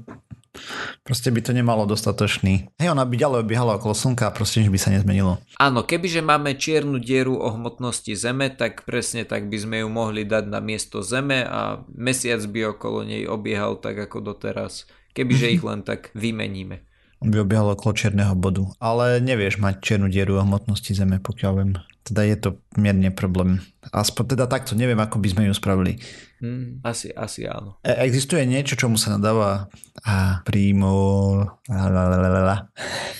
Proste 1.03 1.33
by 1.33 1.41
to 1.41 1.51
nemalo 1.51 1.83
dostatočný. 1.89 2.69
Hej, 2.77 2.93
ona 2.93 3.03
by 3.03 3.15
ďalej 3.17 3.39
obiehala 3.43 3.75
okolo 3.81 3.97
Slnka 3.97 4.29
a 4.29 4.35
proste 4.35 4.61
nič 4.61 4.69
by 4.69 4.79
sa 4.79 4.93
nezmenilo. 4.93 5.41
Áno, 5.57 5.83
kebyže 5.83 6.21
máme 6.21 6.55
čiernu 6.55 7.01
dieru 7.01 7.41
o 7.41 7.51
hmotnosti 7.51 8.13
Zeme, 8.13 8.53
tak 8.53 8.85
presne 8.85 9.25
tak 9.25 9.49
by 9.49 9.57
sme 9.57 9.75
ju 9.83 9.89
mohli 9.89 10.23
dať 10.23 10.45
na 10.47 10.61
miesto 10.61 11.01
Zeme 11.01 11.43
a 11.43 11.83
mesiac 11.91 12.39
by 12.45 12.77
okolo 12.77 13.03
nej 13.03 13.25
obiehal 13.25 13.81
tak 13.81 13.97
ako 13.97 14.33
doteraz. 14.33 14.85
Kebyže 15.13 15.53
ich 15.53 15.63
len 15.65 15.81
tak 15.85 16.13
vymeníme. 16.15 16.85
By 17.23 17.37
obiehal 17.43 17.73
okolo 17.73 17.95
čierneho 17.95 18.35
bodu. 18.35 18.67
Ale 18.83 19.23
nevieš 19.23 19.57
mať 19.57 19.79
čiernu 19.79 20.11
dieru 20.11 20.37
o 20.39 20.43
hmotnosti 20.43 20.91
Zeme, 20.91 21.23
pokiaľ 21.23 21.51
viem. 21.55 21.71
Teda 22.03 22.27
je 22.27 22.35
to 22.35 22.49
mierne 22.75 23.15
problém. 23.15 23.63
Aspoň 23.95 24.35
teda 24.35 24.45
takto, 24.51 24.75
neviem, 24.75 24.99
ako 24.99 25.23
by 25.23 25.27
sme 25.31 25.43
ju 25.47 25.53
spravili. 25.55 26.03
Hmm, 26.43 26.83
asi, 26.83 27.15
asi 27.15 27.47
áno. 27.47 27.79
E- 27.79 28.03
existuje 28.03 28.43
niečo, 28.43 28.75
čomu 28.75 28.99
sa 28.99 29.15
nadáva 29.15 29.71
a 30.03 30.43
prímo 30.43 30.91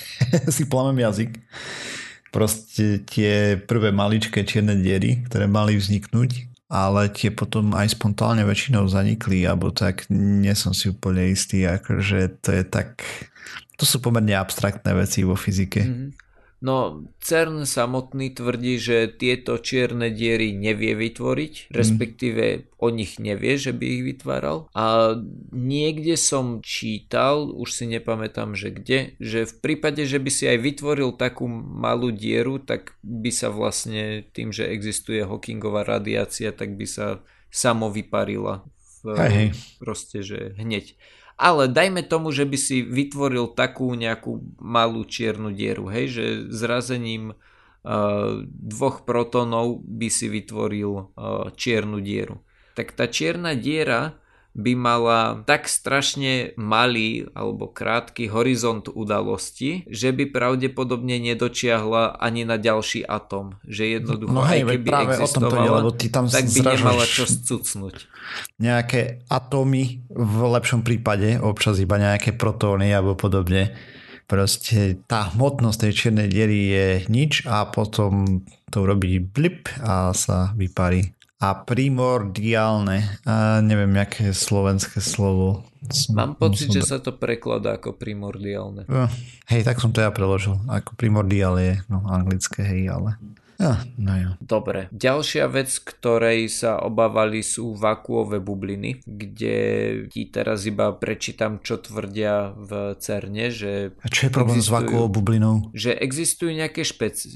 si 0.54 0.68
plamem 0.68 1.00
jazyk. 1.00 1.32
proste 2.34 2.98
tie 3.06 3.56
prvé 3.56 3.94
maličké 3.94 4.42
čierne 4.42 4.74
diery, 4.74 5.22
ktoré 5.30 5.46
mali 5.46 5.78
vzniknúť, 5.78 6.50
ale 6.66 7.06
tie 7.14 7.30
potom 7.30 7.70
aj 7.78 7.94
spontánne 7.94 8.42
väčšinou 8.42 8.90
zanikli, 8.90 9.46
alebo 9.46 9.70
tak 9.70 10.10
nie 10.10 10.50
som 10.58 10.74
si 10.74 10.90
úplne 10.90 11.30
istý, 11.30 11.62
akože 11.62 12.42
to 12.42 12.50
je 12.50 12.62
tak, 12.66 13.06
to 13.78 13.86
sú 13.86 14.02
pomerne 14.02 14.34
abstraktné 14.34 14.90
veci 14.98 15.22
vo 15.22 15.38
fyzike. 15.38 15.82
Mm-hmm. 15.86 16.23
No 16.64 17.04
CERN 17.20 17.68
samotný 17.68 18.32
tvrdí, 18.32 18.80
že 18.80 19.12
tieto 19.12 19.60
čierne 19.60 20.08
diery 20.08 20.56
nevie 20.56 20.96
vytvoriť, 20.96 21.68
mhm. 21.68 21.72
respektíve 21.76 22.44
o 22.80 22.88
nich 22.88 23.20
nevie, 23.20 23.60
že 23.60 23.76
by 23.76 23.84
ich 23.84 24.02
vytváral. 24.16 24.72
A 24.72 25.12
niekde 25.52 26.16
som 26.16 26.64
čítal, 26.64 27.52
už 27.52 27.68
si 27.68 27.84
nepamätám, 27.84 28.56
že 28.56 28.72
kde, 28.72 29.12
že 29.20 29.44
v 29.44 29.54
prípade, 29.60 30.08
že 30.08 30.16
by 30.16 30.30
si 30.32 30.48
aj 30.48 30.58
vytvoril 30.64 31.12
takú 31.20 31.44
malú 31.52 32.08
dieru, 32.08 32.56
tak 32.56 32.96
by 33.04 33.28
sa 33.28 33.52
vlastne 33.52 34.24
tým, 34.32 34.48
že 34.48 34.64
existuje 34.64 35.20
Hawkingová 35.20 35.84
radiácia, 35.84 36.48
tak 36.48 36.80
by 36.80 36.88
sa 36.88 37.20
samo 37.52 37.92
vyparila. 37.92 38.64
V, 39.04 39.12
hej, 39.20 39.32
hej. 39.36 39.48
Proste, 39.84 40.24
že 40.24 40.56
hneď 40.56 40.96
ale 41.34 41.66
dajme 41.66 42.06
tomu, 42.06 42.30
že 42.30 42.46
by 42.46 42.58
si 42.58 42.82
vytvoril 42.82 43.54
takú 43.58 43.90
nejakú 43.94 44.42
malú 44.62 45.02
čiernu 45.02 45.50
dieru, 45.50 45.90
hej, 45.90 46.06
že 46.14 46.24
zrazením 46.54 47.34
uh, 47.34 48.42
dvoch 48.46 49.02
protonov 49.02 49.82
by 49.82 50.08
si 50.10 50.30
vytvoril 50.30 50.92
uh, 50.94 51.50
čiernu 51.54 51.98
dieru. 51.98 52.38
Tak 52.78 52.94
tá 52.94 53.10
čierna 53.10 53.58
diera 53.58 54.18
by 54.54 54.72
mala 54.78 55.42
tak 55.42 55.66
strašne 55.66 56.54
malý 56.54 57.26
alebo 57.34 57.66
krátky 57.66 58.30
horizont 58.30 58.86
udalosti, 58.86 59.82
že 59.90 60.14
by 60.14 60.30
pravdepodobne 60.30 61.18
nedočiahla 61.18 62.22
ani 62.22 62.46
na 62.46 62.54
ďalší 62.54 63.02
atom. 63.02 63.58
Že 63.66 63.98
jednoducho, 63.98 64.30
no 64.30 64.46
hej, 64.46 64.62
aj 64.62 64.70
keby 64.70 64.86
práve 64.86 65.12
existovala, 65.18 65.26
o 65.26 65.34
tom 65.34 65.42
to 65.42 65.56
je, 65.58 65.70
lebo 65.74 65.90
ty 65.90 66.06
tam 66.06 66.24
tak 66.30 66.46
by 66.46 66.60
nemala 66.62 67.04
čo 67.04 67.24
scucnúť. 67.26 67.96
Nejaké 68.62 69.26
atómy 69.26 70.06
v 70.08 70.36
lepšom 70.46 70.86
prípade, 70.86 71.42
občas 71.42 71.82
iba 71.82 71.98
nejaké 71.98 72.32
protóny 72.38 72.94
alebo 72.94 73.18
podobne. 73.18 73.74
Proste 74.24 75.04
tá 75.04 75.34
hmotnosť 75.36 75.78
tej 75.84 75.92
čiernej 75.92 76.28
diery 76.32 76.60
je 76.72 76.86
nič 77.12 77.44
a 77.44 77.68
potom 77.68 78.40
to 78.72 78.86
urobí 78.86 79.20
blip 79.20 79.68
a 79.84 80.16
sa 80.16 80.56
vyparí 80.56 81.12
a 81.44 81.52
primordiálne. 81.68 83.20
A 83.28 83.60
neviem, 83.60 83.92
aké 84.00 84.32
je 84.32 84.34
slovenské 84.36 85.04
slovo. 85.04 85.68
Mám 86.16 86.40
pocit, 86.40 86.72
že 86.72 86.80
sa 86.80 86.96
to 86.96 87.12
prekladá 87.12 87.76
ako 87.76 87.92
primordiálne. 87.92 88.88
Hej, 89.52 89.68
tak 89.68 89.76
som 89.76 89.92
to 89.92 90.00
ja 90.00 90.08
preložil. 90.08 90.56
Ako 90.64 90.96
primordiál 90.96 91.60
je 91.60 91.84
no, 91.92 92.00
anglické, 92.08 92.64
hej, 92.64 92.88
ale... 92.88 93.20
Ja, 93.64 93.80
no 93.96 94.12
jo. 94.12 94.30
Dobre. 94.44 94.92
Ďalšia 94.92 95.48
vec, 95.48 95.72
ktorej 95.80 96.52
sa 96.52 96.84
obávali 96.84 97.40
sú 97.40 97.72
vakuové 97.72 98.44
bubliny, 98.44 99.00
kde 99.08 99.56
ti 100.12 100.28
teraz 100.28 100.68
iba 100.68 100.92
prečítam, 100.92 101.64
čo 101.64 101.80
tvrdia 101.80 102.52
v 102.52 102.92
CERNE, 103.00 103.48
že... 103.48 103.96
A 104.04 104.08
čo 104.12 104.28
je 104.28 104.30
problém 104.36 104.60
s 104.60 104.68
vakuovou 104.68 105.08
bublinou? 105.08 105.72
Že 105.72 105.96
existujú 105.96 106.52
nejaké 106.52 106.84
špec, 106.84 107.16
e, 107.16 107.28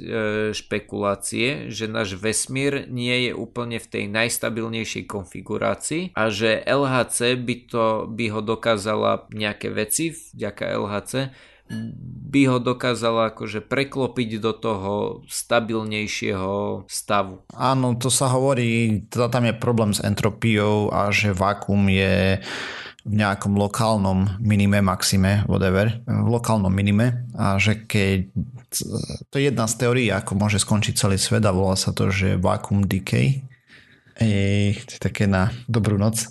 špekulácie, 0.52 1.72
že 1.72 1.88
náš 1.88 2.20
vesmír 2.20 2.84
nie 2.92 3.30
je 3.30 3.32
úplne 3.32 3.80
v 3.80 3.88
tej 3.88 4.04
najstabilnejšej 4.12 5.04
konfigurácii 5.08 6.02
a 6.12 6.28
že 6.28 6.60
LHC 6.60 7.40
by, 7.40 7.56
to, 7.72 7.84
by 8.12 8.24
ho 8.28 8.44
dokázala 8.44 9.24
nejaké 9.32 9.72
veci 9.72 10.12
vďaka 10.12 10.76
LHC 10.76 11.12
by 12.28 12.42
ho 12.48 12.58
dokázala 12.60 13.32
akože 13.32 13.64
preklopiť 13.64 14.40
do 14.40 14.52
toho 14.52 14.94
stabilnejšieho 15.28 16.84
stavu. 16.88 17.44
Áno, 17.56 17.96
to 17.96 18.12
sa 18.12 18.28
hovorí, 18.32 19.04
teda 19.08 19.32
tam 19.32 19.48
je 19.48 19.54
problém 19.56 19.92
s 19.96 20.04
entropiou 20.04 20.92
a 20.92 21.08
že 21.08 21.32
vákum 21.32 21.88
je 21.88 22.40
v 23.08 23.14
nejakom 23.16 23.56
lokálnom 23.56 24.36
minime, 24.44 24.84
maxime, 24.84 25.48
whatever, 25.48 25.88
v 26.04 26.28
lokálnom 26.28 26.68
minime 26.68 27.24
a 27.32 27.56
že 27.56 27.88
keď 27.88 28.28
to 29.32 29.40
je 29.40 29.48
jedna 29.48 29.64
z 29.64 29.74
teórií, 29.80 30.12
ako 30.12 30.36
môže 30.36 30.60
skončiť 30.60 30.92
celý 30.92 31.16
svet 31.16 31.40
a 31.48 31.56
volá 31.56 31.72
sa 31.72 31.96
to, 31.96 32.12
že 32.12 32.36
vacuum 32.36 32.84
decay. 32.84 33.48
Ej, 34.20 34.84
to 34.84 34.90
je 34.98 35.00
také 35.00 35.24
na 35.24 35.48
dobrú 35.64 35.96
noc. 35.96 36.28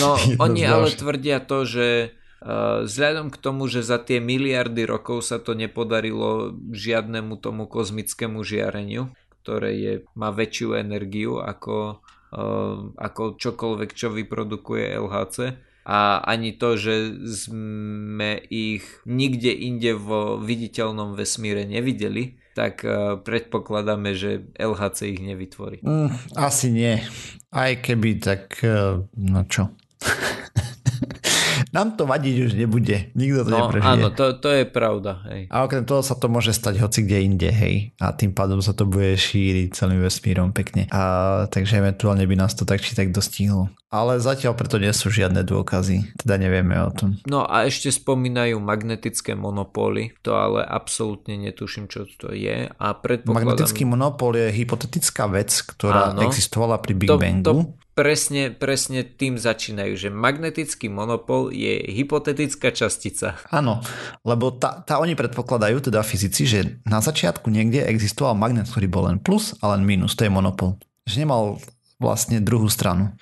No, 0.00 0.16
oni 0.44 0.64
ale 0.64 0.88
tvrdia 0.96 1.44
to, 1.44 1.68
že 1.68 2.16
vzhľadom 2.40 3.28
k 3.28 3.36
tomu, 3.36 3.68
že 3.68 3.84
za 3.84 4.00
tie 4.00 4.16
miliardy 4.16 4.88
rokov 4.88 5.28
sa 5.28 5.36
to 5.36 5.52
nepodarilo 5.52 6.56
žiadnemu 6.72 7.36
tomu 7.36 7.68
kozmickému 7.68 8.40
žiareniu, 8.40 9.12
ktoré 9.44 9.70
je, 9.76 9.92
má 10.16 10.32
väčšiu 10.32 10.76
energiu 10.80 11.40
ako, 11.40 12.00
eh, 12.32 12.76
ako 12.96 13.36
čokoľvek, 13.36 13.90
čo 13.92 14.08
vyprodukuje 14.08 14.88
LHC, 14.96 15.68
a 15.80 16.20
ani 16.22 16.54
to, 16.60 16.76
že 16.76 17.24
sme 17.24 18.36
ich 18.52 18.84
nikde 19.08 19.48
inde 19.48 19.96
vo 19.96 20.36
viditeľnom 20.36 21.16
vesmíre 21.16 21.68
nevideli, 21.68 22.40
tak 22.56 22.88
eh, 22.88 23.20
predpokladáme, 23.20 24.16
že 24.16 24.48
LHC 24.56 25.12
ich 25.12 25.20
nevytvorí. 25.20 25.84
Mm, 25.84 26.08
asi 26.40 26.72
nie. 26.72 27.04
Aj 27.52 27.72
keby, 27.76 28.16
tak 28.22 28.64
no 29.12 29.44
čo. 29.44 29.76
Nám 31.70 32.00
to 32.00 32.08
vadiť 32.08 32.34
už 32.48 32.50
nebude. 32.56 33.12
Nikto 33.12 33.46
to 33.46 33.50
no, 33.52 33.58
neprežije. 33.68 33.92
Áno, 33.92 34.06
to, 34.12 34.24
to 34.40 34.48
je 34.50 34.64
pravda. 34.64 35.20
Hej. 35.28 35.40
A 35.52 35.64
okrem 35.64 35.84
toho 35.84 36.00
sa 36.00 36.16
to 36.16 36.26
môže 36.26 36.56
stať 36.56 36.80
hoci 36.80 37.04
kde 37.04 37.18
inde, 37.20 37.50
hej. 37.52 37.92
A 38.00 38.16
tým 38.16 38.32
pádom 38.32 38.64
sa 38.64 38.72
to 38.72 38.88
bude 38.88 39.16
šíriť 39.16 39.76
celým 39.76 40.00
vesmírom 40.00 40.50
pekne. 40.50 40.88
A, 40.90 41.44
takže 41.50 41.80
eventuálne 41.80 42.24
by 42.24 42.34
nás 42.36 42.56
to 42.56 42.64
tak 42.64 42.80
či 42.80 42.96
tak 42.96 43.12
dostihlo. 43.12 43.68
Ale 43.90 44.22
zatiaľ 44.22 44.54
preto 44.54 44.78
nie 44.78 44.94
sú 44.94 45.10
žiadne 45.10 45.42
dôkazy. 45.42 46.14
Teda 46.14 46.38
nevieme 46.38 46.78
o 46.78 46.94
tom. 46.94 47.18
No 47.26 47.42
a 47.42 47.66
ešte 47.66 47.90
spomínajú 47.90 48.62
magnetické 48.62 49.34
monopóly. 49.34 50.14
To 50.22 50.38
ale 50.38 50.62
absolútne 50.62 51.34
netuším, 51.34 51.90
čo 51.90 52.06
to 52.14 52.30
je. 52.30 52.70
A 52.70 52.86
predpokladám... 52.94 53.58
Magnetický 53.58 53.82
monopól 53.82 54.38
je 54.38 54.46
hypotetická 54.54 55.26
vec, 55.26 55.50
ktorá 55.66 56.14
Áno, 56.14 56.22
existovala 56.22 56.78
pri 56.78 56.92
Big 56.94 57.10
to, 57.10 57.18
Bangu. 57.18 57.42
To 57.42 57.54
presne, 58.00 58.48
presne 58.48 59.04
tým 59.04 59.36
začínajú, 59.36 59.92
že 59.92 60.08
magnetický 60.08 60.88
monopol 60.88 61.52
je 61.52 61.84
hypotetická 61.84 62.72
častica. 62.72 63.36
Áno, 63.52 63.84
lebo 64.24 64.56
tá, 64.56 64.80
tá 64.80 64.96
oni 64.96 65.12
predpokladajú, 65.12 65.92
teda 65.92 66.00
fyzici, 66.00 66.48
že 66.48 66.80
na 66.88 67.04
začiatku 67.04 67.52
niekde 67.52 67.84
existoval 67.84 68.32
magnet, 68.32 68.72
ktorý 68.72 68.88
bol 68.88 69.04
len 69.12 69.20
plus 69.20 69.52
a 69.60 69.76
len 69.76 69.84
minus, 69.84 70.16
to 70.16 70.24
je 70.24 70.32
monopol. 70.32 70.80
Že 71.04 71.28
nemal 71.28 71.60
vlastne 72.00 72.40
druhú 72.40 72.72
stranu. 72.72 73.12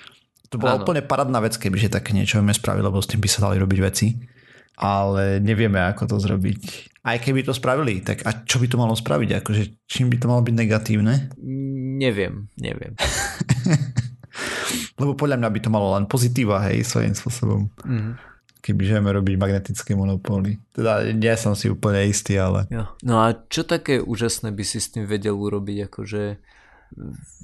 To 0.54 0.62
bola 0.62 0.78
Áno. 0.78 0.86
úplne 0.86 1.02
paradná 1.02 1.42
vec, 1.42 1.58
kebyže 1.58 1.90
také 1.90 2.14
niečo 2.14 2.38
vieme 2.38 2.54
spraviť, 2.54 2.82
lebo 2.86 3.02
s 3.02 3.10
tým 3.10 3.18
by 3.18 3.28
sa 3.28 3.50
dali 3.50 3.58
robiť 3.58 3.78
veci. 3.82 4.14
Ale 4.78 5.42
nevieme, 5.42 5.82
ako 5.82 6.06
to 6.06 6.16
zrobiť. 6.22 6.58
Aj 7.02 7.18
keby 7.18 7.42
to 7.42 7.50
spravili, 7.50 7.98
tak 7.98 8.22
a 8.22 8.46
čo 8.46 8.62
by 8.62 8.70
to 8.70 8.78
malo 8.78 8.94
spraviť? 8.94 9.42
Akože, 9.42 9.62
čím 9.90 10.06
by 10.06 10.22
to 10.22 10.30
malo 10.30 10.46
byť 10.46 10.54
negatívne? 10.54 11.34
Neviem, 11.98 12.46
neviem. 12.54 12.94
Lebo 14.98 15.14
podľa 15.14 15.38
mňa 15.40 15.48
by 15.50 15.60
to 15.62 15.70
malo 15.70 15.94
len 15.94 16.04
pozitíva, 16.06 16.62
hej, 16.70 16.84
svojím 16.84 17.14
spôsobom. 17.14 17.70
Mm. 17.86 18.18
Keby 18.58 18.82
žijeme 18.84 19.10
robiť 19.14 19.34
magnetické 19.38 19.94
monopóly. 19.94 20.58
Teda 20.74 21.06
nie 21.14 21.34
som 21.38 21.54
si 21.54 21.70
úplne 21.70 22.04
istý, 22.10 22.36
ale... 22.36 22.66
Jo. 22.68 22.90
No 23.06 23.22
a 23.22 23.32
čo 23.48 23.62
také 23.62 24.02
úžasné 24.02 24.50
by 24.50 24.64
si 24.66 24.82
s 24.82 24.90
tým 24.92 25.06
vedel 25.06 25.38
urobiť? 25.38 25.88
Akože 25.88 26.22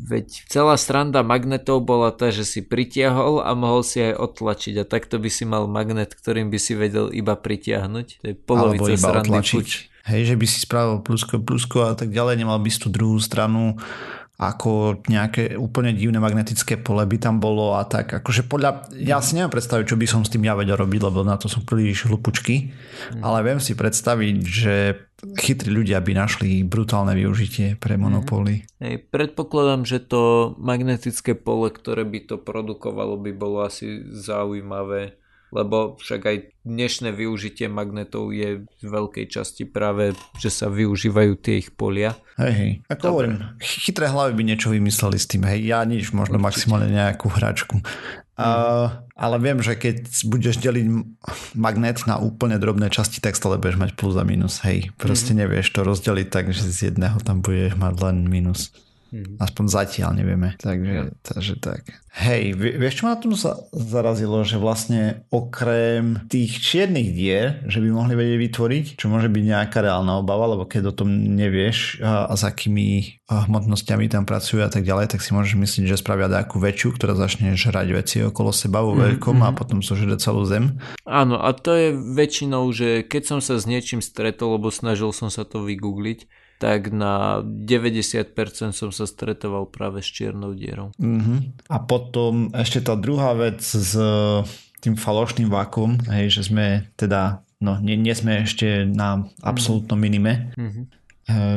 veď 0.01 0.49
celá 0.49 0.75
stranda 0.81 1.21
magnetov 1.21 1.85
bola 1.85 2.11
tá, 2.11 2.33
že 2.33 2.49
si 2.49 2.65
pritiahol 2.65 3.45
a 3.45 3.53
mohol 3.53 3.85
si 3.85 4.01
aj 4.01 4.17
odtlačiť 4.17 4.75
a 4.81 4.89
takto 4.89 5.21
by 5.21 5.29
si 5.29 5.45
mal 5.45 5.69
magnet, 5.69 6.17
ktorým 6.17 6.49
by 6.49 6.59
si 6.59 6.73
vedel 6.73 7.13
iba 7.13 7.37
pritiahnuť. 7.37 8.07
To 8.25 8.27
je 8.33 8.35
polovica 8.35 8.89
Alebo 8.89 8.97
iba 8.97 9.11
strandy. 9.13 9.93
Hej, 10.05 10.23
že 10.33 10.37
by 10.37 10.47
si 10.49 10.59
spravil 10.61 11.01
plusko, 11.01 11.41
plusko 11.41 11.89
a 11.89 11.97
tak 11.97 12.13
ďalej, 12.13 12.45
nemal 12.45 12.61
by 12.61 12.69
si 12.69 12.77
tú 12.77 12.93
druhú 12.93 13.17
stranu 13.17 13.81
ako 14.35 15.03
nejaké 15.07 15.55
úplne 15.55 15.95
divné 15.95 16.19
magnetické 16.19 16.75
pole 16.75 17.07
by 17.07 17.19
tam 17.23 17.39
bolo 17.39 17.79
a 17.79 17.87
tak. 17.87 18.19
Akože 18.19 18.43
podľa, 18.51 18.91
ja 18.99 19.23
si 19.23 19.39
neviem 19.39 19.55
predstaviť, 19.55 19.85
čo 19.87 19.95
by 19.95 20.07
som 20.11 20.27
s 20.27 20.33
tým 20.35 20.43
ja 20.43 20.59
vedel 20.59 20.75
robiť, 20.75 21.01
lebo 21.07 21.23
na 21.23 21.39
to 21.39 21.47
som 21.47 21.63
príliš 21.63 22.11
hlupučky, 22.11 22.75
mm. 22.75 23.23
ale 23.23 23.47
viem 23.47 23.63
si 23.63 23.79
predstaviť, 23.79 24.37
že 24.43 24.75
chytrí 25.39 25.71
ľudia 25.71 26.03
by 26.03 26.13
našli 26.19 26.67
brutálne 26.67 27.15
využitie 27.15 27.79
pre 27.79 27.95
monopóly. 27.95 28.67
Mm. 28.67 28.83
Hej, 28.83 28.95
predpokladám, 29.15 29.87
že 29.87 30.03
to 30.03 30.53
magnetické 30.59 31.39
pole, 31.39 31.71
ktoré 31.71 32.03
by 32.03 32.27
to 32.27 32.37
produkovalo, 32.37 33.15
by 33.15 33.31
bolo 33.31 33.63
asi 33.63 34.03
zaujímavé 34.11 35.15
lebo 35.55 35.95
však 36.03 36.21
aj 36.27 36.37
dnešné 36.67 37.15
využitie 37.15 37.71
magnetov 37.71 38.35
je 38.35 38.67
v 38.67 38.85
veľkej 38.85 39.31
časti 39.31 39.63
práve, 39.71 40.19
že 40.43 40.51
sa 40.51 40.67
využívajú 40.67 41.33
tie 41.39 41.63
ich 41.63 41.71
polia. 41.71 42.19
Hej, 42.35 42.53
hej. 42.59 42.73
Ako 42.91 43.15
hovorím, 43.15 43.55
chytré 43.63 44.11
hlavy 44.11 44.35
by 44.35 44.43
niečo 44.43 44.75
vymysleli 44.75 45.17
s 45.17 45.31
tým, 45.31 45.47
hej, 45.47 45.63
ja 45.63 45.87
nič, 45.87 46.11
možno 46.11 46.43
Určite. 46.43 46.49
maximálne 46.51 46.91
nejakú 46.91 47.31
hračku. 47.31 47.79
Uh, 48.35 48.91
ale 49.15 49.39
viem, 49.39 49.63
že 49.63 49.79
keď 49.79 50.27
budeš 50.27 50.59
deliť 50.59 50.87
magnet 51.55 52.03
na 52.11 52.19
úplne 52.19 52.59
drobné 52.59 52.91
časti, 52.91 53.23
tak 53.23 53.39
stále 53.39 53.63
budeš 53.63 53.79
mať 53.79 53.91
plus 53.95 54.19
a 54.19 54.27
minus. 54.27 54.59
Hej, 54.67 54.91
proste 54.99 55.39
mm-hmm. 55.39 55.55
nevieš 55.55 55.71
to 55.71 55.87
rozdeliť 55.87 56.29
tak, 56.35 56.51
že 56.51 56.67
z 56.67 56.91
jedného 56.91 57.23
tam 57.23 57.47
budeš 57.47 57.79
mať 57.79 57.95
len 58.03 58.27
minus. 58.27 58.75
Mm-hmm. 59.15 59.39
Aspoň 59.39 59.65
zatiaľ 59.71 60.11
nevieme. 60.19 60.59
Takže, 60.59 61.15
takže 61.23 61.55
tak. 61.63 61.87
Hej, 62.19 62.59
vieš, 62.59 62.99
čo 62.99 63.07
ma 63.07 63.15
na 63.15 63.23
tom 63.23 63.39
zarazilo, 63.71 64.43
že 64.43 64.59
vlastne 64.59 65.23
okrem 65.31 66.27
tých 66.27 66.59
čiernych 66.59 67.15
dier, 67.15 67.63
že 67.71 67.79
by 67.79 67.95
mohli 67.95 68.19
vedieť 68.19 68.39
vytvoriť, 68.43 68.85
čo 68.99 69.07
môže 69.07 69.31
byť 69.31 69.45
nejaká 69.47 69.87
reálna 69.87 70.19
obava, 70.19 70.51
lebo 70.51 70.67
keď 70.67 70.91
o 70.91 70.97
tom 70.99 71.15
nevieš 71.15 72.03
a, 72.03 72.27
a 72.27 72.35
s 72.35 72.43
akými 72.43 73.19
hmotnosťami 73.31 74.11
tam 74.11 74.27
pracujú 74.27 74.67
a 74.67 74.71
tak 74.71 74.83
ďalej, 74.83 75.15
tak 75.15 75.23
si 75.23 75.31
môžeš 75.31 75.63
myslieť, 75.63 75.85
že 75.95 76.03
spravia 76.03 76.27
nejakú 76.27 76.59
väčšiu, 76.59 76.99
ktorá 76.99 77.15
začne 77.15 77.55
žrať 77.55 77.89
veci 77.95 78.17
okolo 78.27 78.51
seba 78.51 78.83
vo 78.83 78.99
mhm, 78.99 78.99
veľkom 78.99 79.39
mm-hmm. 79.39 79.55
a 79.55 79.59
potom 79.59 79.79
zožere 79.79 80.19
celú 80.19 80.43
zem. 80.43 80.83
Áno, 81.07 81.39
a 81.39 81.55
to 81.55 81.71
je 81.71 81.95
väčšinou, 81.95 82.67
že 82.75 83.07
keď 83.07 83.23
som 83.31 83.39
sa 83.39 83.63
s 83.63 83.71
niečím 83.71 84.03
stretol, 84.03 84.59
lebo 84.59 84.75
snažil 84.75 85.15
som 85.15 85.31
sa 85.31 85.47
to 85.47 85.63
vygoogliť, 85.63 86.44
tak 86.59 86.95
na 86.95 87.43
90% 87.43 88.73
som 88.73 88.91
sa 88.95 89.05
stretoval 89.05 89.69
práve 89.69 90.01
s 90.01 90.09
čiernou 90.09 90.55
dierou. 90.55 90.95
Uh-huh. 90.97 91.39
A 91.69 91.77
potom 91.83 92.49
ešte 92.55 92.81
tá 92.81 92.95
druhá 92.95 93.35
vec 93.35 93.61
s 93.61 93.93
tým 94.79 94.95
falošným 94.95 95.49
vákum, 95.49 95.97
hej, 96.13 96.41
že 96.41 96.53
sme 96.53 96.89
teda, 96.95 97.45
no 97.61 97.81
nie, 97.81 97.97
nie 97.97 98.13
sme 98.13 98.45
ešte 98.45 98.85
na 98.85 99.25
absolútnom 99.41 99.97
minime, 99.97 100.53
uh-huh. 100.55 100.85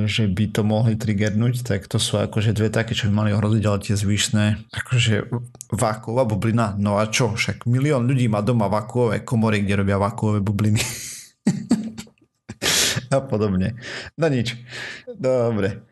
že 0.08 0.32
by 0.32 0.46
to 0.52 0.62
mohli 0.64 0.96
triggernúť, 0.96 1.68
tak 1.68 1.92
to 1.92 2.00
sú 2.00 2.24
akože 2.24 2.56
dve 2.56 2.72
také, 2.72 2.96
čo 2.96 3.12
by 3.12 3.28
mali 3.28 3.32
ohroziť, 3.36 3.64
ale 3.68 3.84
tie 3.84 3.96
zvyšné, 4.00 4.72
akože 4.72 5.28
vákuová 5.76 6.24
bublina, 6.24 6.74
no 6.80 6.98
a 6.98 7.08
čo, 7.12 7.36
však 7.36 7.68
milión 7.68 8.08
ľudí 8.08 8.32
má 8.32 8.40
doma 8.40 8.72
vákuové 8.72 9.28
komory, 9.28 9.62
kde 9.62 9.84
robia 9.84 10.00
vákuové 10.00 10.40
bubliny. 10.40 10.82
a 13.16 13.20
podobne. 13.24 13.80
No 14.18 14.28
nič. 14.28 14.56
Dobre. 15.08 15.84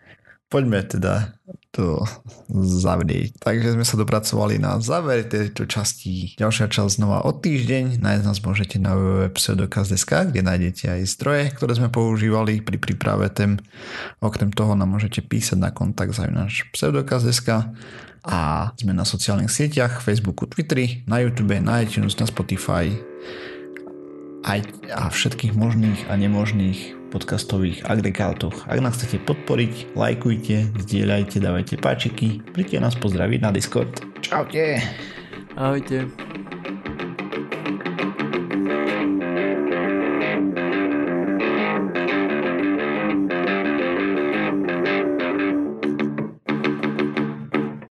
Poďme 0.46 0.86
teda 0.86 1.36
to 1.74 2.06
zavrieť. 2.54 3.36
Takže 3.42 3.76
sme 3.76 3.84
sa 3.84 4.00
dopracovali 4.00 4.56
na 4.62 4.80
záver 4.80 5.28
tejto 5.28 5.68
časti. 5.68 6.38
Ďalšia 6.40 6.72
časť 6.72 7.02
znova 7.02 7.28
o 7.28 7.36
týždeň. 7.36 8.00
Nájsť 8.00 8.24
nás 8.24 8.40
môžete 8.40 8.80
na 8.80 8.96
www.pseudokaz.sk, 8.96 10.32
kde 10.32 10.42
nájdete 10.46 10.86
aj 10.88 11.02
zdroje, 11.12 11.44
ktoré 11.60 11.76
sme 11.76 11.90
používali 11.92 12.64
pri 12.64 12.78
príprave 12.80 13.28
tém. 13.34 13.60
Okrem 14.24 14.54
toho 14.56 14.78
nám 14.80 14.96
môžete 14.96 15.26
písať 15.26 15.60
na 15.60 15.76
kontakt 15.76 16.16
za 16.16 16.30
náš 16.32 16.64
pseudokaz.sk 16.72 17.76
a 18.26 18.40
sme 18.80 18.94
na 18.96 19.04
sociálnych 19.04 19.52
sieťach, 19.52 20.00
Facebooku, 20.00 20.48
Twitteri, 20.48 21.04
na 21.06 21.20
YouTube, 21.20 21.60
na 21.60 21.84
iTunes, 21.84 22.16
na 22.16 22.26
Spotify 22.30 22.96
aj 24.46 24.62
a 24.94 25.10
všetkých 25.10 25.58
možných 25.58 26.06
a 26.08 26.14
nemožných 26.16 27.05
podcastových 27.16 27.88
agregátoch. 27.88 28.68
Ak 28.68 28.84
nás 28.84 29.00
chcete 29.00 29.24
podporiť, 29.24 29.96
lajkujte, 29.96 30.76
zdieľajte, 30.84 31.40
dávajte 31.40 31.80
páčiky, 31.80 32.44
príďte 32.52 32.84
nás 32.84 33.00
pozdraviť 33.00 33.40
na 33.40 33.56
Discord. 33.56 34.04
Čaute. 34.20 34.84
Ahojte. 35.56 36.35